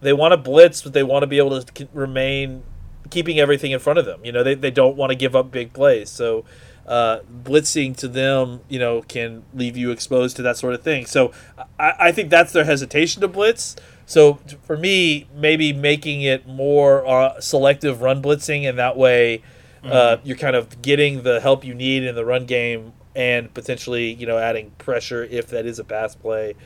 they 0.00 0.14
want 0.14 0.32
to 0.32 0.38
blitz, 0.38 0.80
but 0.80 0.94
they 0.94 1.02
want 1.02 1.22
to 1.22 1.26
be 1.26 1.36
able 1.36 1.60
to 1.60 1.88
remain 1.92 2.62
keeping 3.10 3.38
everything 3.38 3.72
in 3.72 3.78
front 3.78 3.98
of 3.98 4.06
them. 4.06 4.24
You 4.24 4.32
know, 4.32 4.42
they, 4.42 4.54
they 4.54 4.70
don't 4.70 4.96
want 4.96 5.10
to 5.10 5.16
give 5.16 5.36
up 5.36 5.50
big 5.50 5.74
plays. 5.74 6.08
So 6.08 6.46
uh, 6.90 7.20
blitzing 7.44 7.96
to 7.96 8.08
them, 8.08 8.60
you 8.68 8.80
know, 8.80 9.00
can 9.02 9.44
leave 9.54 9.76
you 9.76 9.92
exposed 9.92 10.34
to 10.34 10.42
that 10.42 10.56
sort 10.56 10.74
of 10.74 10.82
thing. 10.82 11.06
So 11.06 11.32
I, 11.78 11.94
I 12.00 12.12
think 12.12 12.30
that's 12.30 12.52
their 12.52 12.64
hesitation 12.64 13.22
to 13.22 13.28
blitz. 13.28 13.76
So 14.06 14.40
for 14.64 14.76
me, 14.76 15.28
maybe 15.32 15.72
making 15.72 16.22
it 16.22 16.48
more 16.48 17.06
uh, 17.06 17.40
selective 17.40 18.02
run 18.02 18.20
blitzing, 18.20 18.68
and 18.68 18.76
that 18.76 18.96
way 18.96 19.40
uh, 19.84 19.88
mm-hmm. 20.16 20.26
you're 20.26 20.36
kind 20.36 20.56
of 20.56 20.82
getting 20.82 21.22
the 21.22 21.40
help 21.40 21.64
you 21.64 21.74
need 21.74 22.02
in 22.02 22.16
the 22.16 22.24
run 22.24 22.44
game, 22.44 22.92
and 23.14 23.54
potentially 23.54 24.12
you 24.12 24.26
know 24.26 24.38
adding 24.38 24.72
pressure 24.78 25.22
if 25.22 25.46
that 25.46 25.66
is 25.66 25.78
a 25.78 25.84
pass 25.84 26.16
play, 26.16 26.56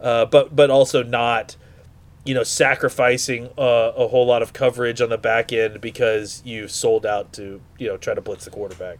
uh, 0.00 0.26
but 0.26 0.54
but 0.54 0.70
also 0.70 1.02
not 1.02 1.56
you 2.24 2.34
know, 2.34 2.44
sacrificing 2.44 3.48
uh, 3.58 3.90
a 3.96 4.06
whole 4.06 4.26
lot 4.26 4.42
of 4.42 4.52
coverage 4.52 5.00
on 5.00 5.08
the 5.08 5.18
back 5.18 5.52
end 5.52 5.80
because 5.80 6.40
you 6.44 6.68
sold 6.68 7.04
out 7.04 7.32
to, 7.32 7.60
you 7.78 7.88
know, 7.88 7.96
try 7.96 8.14
to 8.14 8.20
blitz 8.20 8.44
the 8.44 8.50
quarterback. 8.52 8.98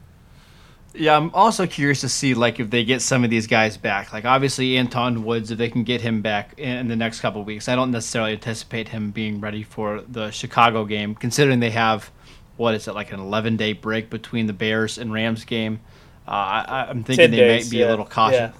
Yeah, 0.94 1.16
I'm 1.16 1.30
also 1.34 1.66
curious 1.66 2.02
to 2.02 2.08
see 2.08 2.34
like 2.34 2.60
if 2.60 2.70
they 2.70 2.84
get 2.84 3.00
some 3.00 3.24
of 3.24 3.30
these 3.30 3.46
guys 3.46 3.76
back. 3.76 4.12
Like 4.12 4.24
obviously 4.24 4.72
Antwaun 4.72 5.22
Woods, 5.22 5.50
if 5.50 5.58
they 5.58 5.70
can 5.70 5.84
get 5.84 6.02
him 6.02 6.20
back 6.20 6.58
in 6.58 6.88
the 6.88 6.96
next 6.96 7.20
couple 7.20 7.42
weeks. 7.44 7.68
I 7.68 7.76
don't 7.76 7.90
necessarily 7.90 8.32
anticipate 8.32 8.88
him 8.88 9.10
being 9.10 9.40
ready 9.40 9.62
for 9.62 10.02
the 10.02 10.30
Chicago 10.30 10.84
game, 10.84 11.14
considering 11.14 11.60
they 11.60 11.70
have 11.70 12.10
what 12.56 12.74
is 12.74 12.88
it 12.88 12.94
like 12.94 13.12
an 13.12 13.20
11 13.20 13.56
day 13.56 13.72
break 13.72 14.10
between 14.10 14.46
the 14.46 14.52
Bears 14.52 14.98
and 14.98 15.12
Rams 15.12 15.44
game. 15.44 15.80
Uh, 16.26 16.30
I, 16.30 16.90
am 16.90 17.02
thinking 17.02 17.30
they 17.30 17.36
days, 17.38 17.66
might 17.66 17.70
be 17.70 17.78
yeah. 17.78 17.88
a 17.88 17.90
little 17.90 18.06
cautious. 18.06 18.38
Yeah. 18.38 18.52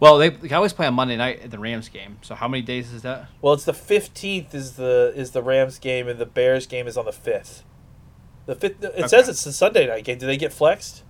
Well, 0.00 0.18
they, 0.18 0.30
they 0.30 0.54
always 0.54 0.72
play 0.72 0.86
on 0.86 0.94
Monday 0.94 1.16
night 1.16 1.40
at 1.40 1.50
the 1.50 1.58
Rams 1.58 1.88
game. 1.88 2.18
So 2.22 2.34
how 2.34 2.48
many 2.48 2.62
days 2.62 2.92
is 2.92 3.02
that? 3.02 3.28
Well, 3.40 3.54
it's 3.54 3.64
the 3.64 3.72
fifteenth 3.72 4.54
is 4.54 4.72
the 4.72 5.12
is 5.14 5.30
the 5.30 5.42
Rams 5.42 5.78
game, 5.78 6.08
and 6.08 6.18
the 6.18 6.26
Bears 6.26 6.66
game 6.66 6.86
is 6.86 6.96
on 6.96 7.04
the 7.04 7.12
fifth. 7.12 7.62
The 8.46 8.54
fifth. 8.54 8.82
It 8.82 8.92
okay. 8.92 9.08
says 9.08 9.28
it's 9.28 9.44
the 9.44 9.52
Sunday 9.52 9.86
night 9.86 10.04
game. 10.04 10.18
Do 10.18 10.26
they 10.26 10.36
get 10.36 10.52
flexed? 10.52 11.03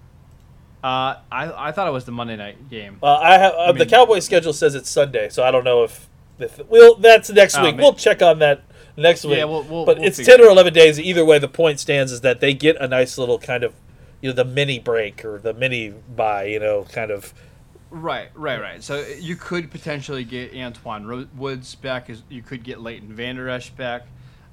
Uh, 0.84 1.18
I 1.32 1.68
I 1.68 1.72
thought 1.72 1.88
it 1.88 1.92
was 1.92 2.04
the 2.04 2.12
Monday 2.12 2.36
night 2.36 2.68
game. 2.68 2.98
Uh, 3.02 3.14
I 3.14 3.38
have 3.38 3.54
uh, 3.54 3.62
I 3.62 3.66
mean, 3.68 3.78
the 3.78 3.86
Cowboys 3.86 4.26
schedule 4.26 4.52
says 4.52 4.74
it's 4.74 4.90
Sunday, 4.90 5.30
so 5.30 5.42
I 5.42 5.50
don't 5.50 5.64
know 5.64 5.82
if, 5.82 6.10
if 6.38 6.60
well 6.68 6.96
that's 6.96 7.30
next 7.30 7.56
oh, 7.56 7.64
week. 7.64 7.78
We'll 7.78 7.94
check 7.94 8.20
on 8.20 8.38
that 8.40 8.64
next 8.94 9.24
week. 9.24 9.38
Yeah, 9.38 9.44
we'll, 9.44 9.62
we'll, 9.62 9.86
but 9.86 9.96
we'll 9.96 10.06
it's 10.06 10.22
ten 10.22 10.42
or 10.42 10.48
eleven 10.48 10.74
days. 10.74 11.00
Either 11.00 11.24
way, 11.24 11.38
the 11.38 11.48
point 11.48 11.80
stands 11.80 12.12
is 12.12 12.20
that 12.20 12.40
they 12.40 12.52
get 12.52 12.76
a 12.76 12.86
nice 12.86 13.16
little 13.16 13.38
kind 13.38 13.64
of 13.64 13.72
you 14.20 14.28
know 14.28 14.34
the 14.34 14.44
mini 14.44 14.78
break 14.78 15.24
or 15.24 15.38
the 15.38 15.54
mini 15.54 15.88
bye. 15.88 16.44
You 16.44 16.60
know, 16.60 16.84
kind 16.92 17.10
of 17.10 17.32
Right, 17.94 18.28
right, 18.34 18.60
right. 18.60 18.82
So 18.82 19.06
you 19.20 19.36
could 19.36 19.70
potentially 19.70 20.24
get 20.24 20.52
Antwaun 20.52 21.28
Woods 21.34 21.76
back. 21.76 22.10
As 22.10 22.24
you 22.28 22.42
could 22.42 22.62
get 22.62 22.80
Leighton 22.80 23.10
Vander 23.14 23.48
Esch 23.48 23.70
back. 23.70 24.06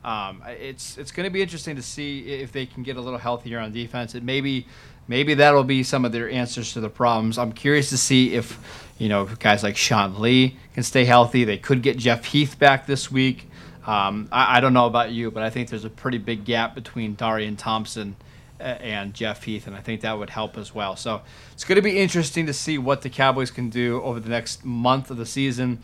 Um, 0.04 0.44
it's 0.48 0.98
it's 0.98 1.12
going 1.12 1.26
to 1.26 1.32
be 1.32 1.42
interesting 1.42 1.76
to 1.76 1.82
see 1.82 2.20
if 2.32 2.52
they 2.52 2.66
can 2.66 2.84
get 2.84 2.98
a 2.98 3.02
little 3.02 3.20
healthier 3.20 3.60
on 3.60 3.72
defense. 3.72 4.14
And 4.14 4.26
maybe 4.26 4.68
maybe 5.08 5.34
that'll 5.36 5.64
be 5.64 5.84
some 5.84 6.06
of 6.06 6.12
their 6.12 6.30
answers 6.30 6.74
to 6.74 6.80
the 6.80 6.90
problems. 6.90 7.38
I'm 7.38 7.52
curious 7.52 7.90
to 7.90 7.98
see 7.98 8.36
if 8.36 8.90
you 8.98 9.10
know 9.10 9.26
guys 9.40 9.64
like 9.64 9.78
Sean 9.78 10.20
Lee 10.20 10.58
can 10.74 10.84
stay 10.84 11.06
healthy. 11.06 11.44
They 11.44 11.58
could 11.58 11.82
get 11.82 11.98
Jeff 11.98 12.26
Heath 12.26 12.58
back 12.60 12.86
this 12.86 13.12
week. 13.12 13.48
Um, 13.86 14.30
I, 14.32 14.58
I, 14.58 14.60
don't 14.60 14.74
know 14.74 14.86
about 14.86 15.12
you, 15.12 15.32
but 15.32 15.42
I 15.42 15.50
think 15.50 15.70
there's 15.70 15.86
a 15.86 15.90
pretty 15.90 16.20
big 16.20 16.46
gap 16.46 16.76
between 16.76 17.16
Darian 17.16 17.56
Thompson 17.56 18.16
and 18.62 19.14
Jeff 19.14 19.44
Heath, 19.44 19.68
and 19.68 19.76
I 19.76 19.80
think 19.80 20.02
that 20.02 20.18
would 20.18 20.30
help 20.30 20.58
as 20.58 20.74
well. 20.74 20.96
So 20.96 21.22
it's 21.54 21.64
going 21.64 21.78
to 21.78 21.82
be 21.82 21.98
interesting 21.98 22.46
to 22.46 22.54
see 22.54 22.78
what 22.78 23.02
the 23.02 23.10
Cowboys 23.10 23.50
can 23.52 23.70
do 23.70 24.02
over 24.04 24.20
the 24.20 24.30
next 24.30 24.64
month 24.64 25.10
of 25.10 25.18
the 25.18 25.26
season. 25.26 25.82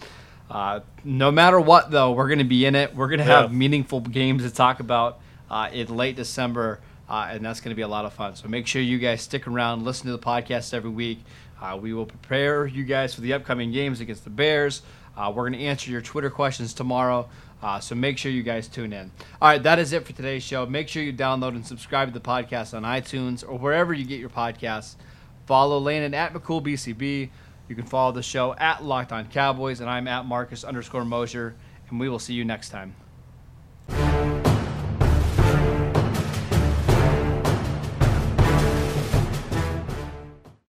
Uh, 0.49 0.81
no 1.03 1.31
matter 1.31 1.59
what, 1.59 1.91
though, 1.91 2.11
we're 2.11 2.27
going 2.27 2.37
to 2.39 2.45
be 2.45 2.65
in 2.65 2.75
it. 2.75 2.95
We're 2.95 3.07
going 3.07 3.19
to 3.19 3.25
have 3.25 3.51
yeah. 3.51 3.57
meaningful 3.57 4.01
games 4.01 4.43
to 4.43 4.51
talk 4.51 4.79
about 4.79 5.19
uh, 5.49 5.69
in 5.73 5.95
late 5.95 6.15
December, 6.15 6.79
uh, 7.09 7.29
and 7.31 7.45
that's 7.45 7.59
going 7.59 7.71
to 7.71 7.75
be 7.75 7.81
a 7.81 7.87
lot 7.87 8.05
of 8.05 8.13
fun. 8.13 8.35
So 8.35 8.47
make 8.47 8.67
sure 8.67 8.81
you 8.81 8.99
guys 8.99 9.21
stick 9.21 9.47
around, 9.47 9.83
listen 9.83 10.07
to 10.07 10.11
the 10.11 10.19
podcast 10.19 10.73
every 10.73 10.89
week. 10.89 11.19
Uh, 11.61 11.77
we 11.81 11.93
will 11.93 12.05
prepare 12.05 12.67
you 12.67 12.83
guys 12.83 13.15
for 13.15 13.21
the 13.21 13.33
upcoming 13.33 13.71
games 13.71 13.99
against 14.01 14.23
the 14.23 14.29
Bears. 14.29 14.81
Uh, 15.15 15.31
we're 15.35 15.49
going 15.49 15.59
to 15.59 15.65
answer 15.65 15.89
your 15.89 16.01
Twitter 16.01 16.29
questions 16.29 16.73
tomorrow. 16.73 17.27
Uh, 17.61 17.79
so 17.79 17.95
make 17.95 18.17
sure 18.17 18.31
you 18.31 18.43
guys 18.43 18.67
tune 18.67 18.93
in. 18.93 19.11
All 19.41 19.49
right, 19.49 19.63
that 19.63 19.79
is 19.79 19.91
it 19.91 20.05
for 20.05 20.13
today's 20.13 20.43
show. 20.43 20.65
Make 20.67 20.87
sure 20.87 21.01
you 21.01 21.11
download 21.11 21.49
and 21.49 21.65
subscribe 21.65 22.09
to 22.09 22.13
the 22.13 22.23
podcast 22.23 22.75
on 22.75 22.83
iTunes 22.83 23.43
or 23.47 23.57
wherever 23.57 23.93
you 23.93 24.05
get 24.05 24.19
your 24.19 24.29
podcasts. 24.29 24.95
Follow 25.47 25.79
Landon 25.79 26.13
at 26.13 26.33
McCoolBCB. 26.33 27.29
You 27.67 27.75
can 27.75 27.85
follow 27.85 28.11
the 28.11 28.21
show 28.21 28.53
at 28.55 28.83
Locked 28.83 29.11
On 29.11 29.25
Cowboys, 29.27 29.81
and 29.81 29.89
I'm 29.89 30.07
at 30.07 30.25
Marcus 30.25 30.63
underscore 30.63 31.03
Mosher, 31.03 31.55
and 31.89 31.99
we 31.99 32.09
will 32.09 32.19
see 32.19 32.33
you 32.33 32.45
next 32.45 32.69
time. 32.69 32.95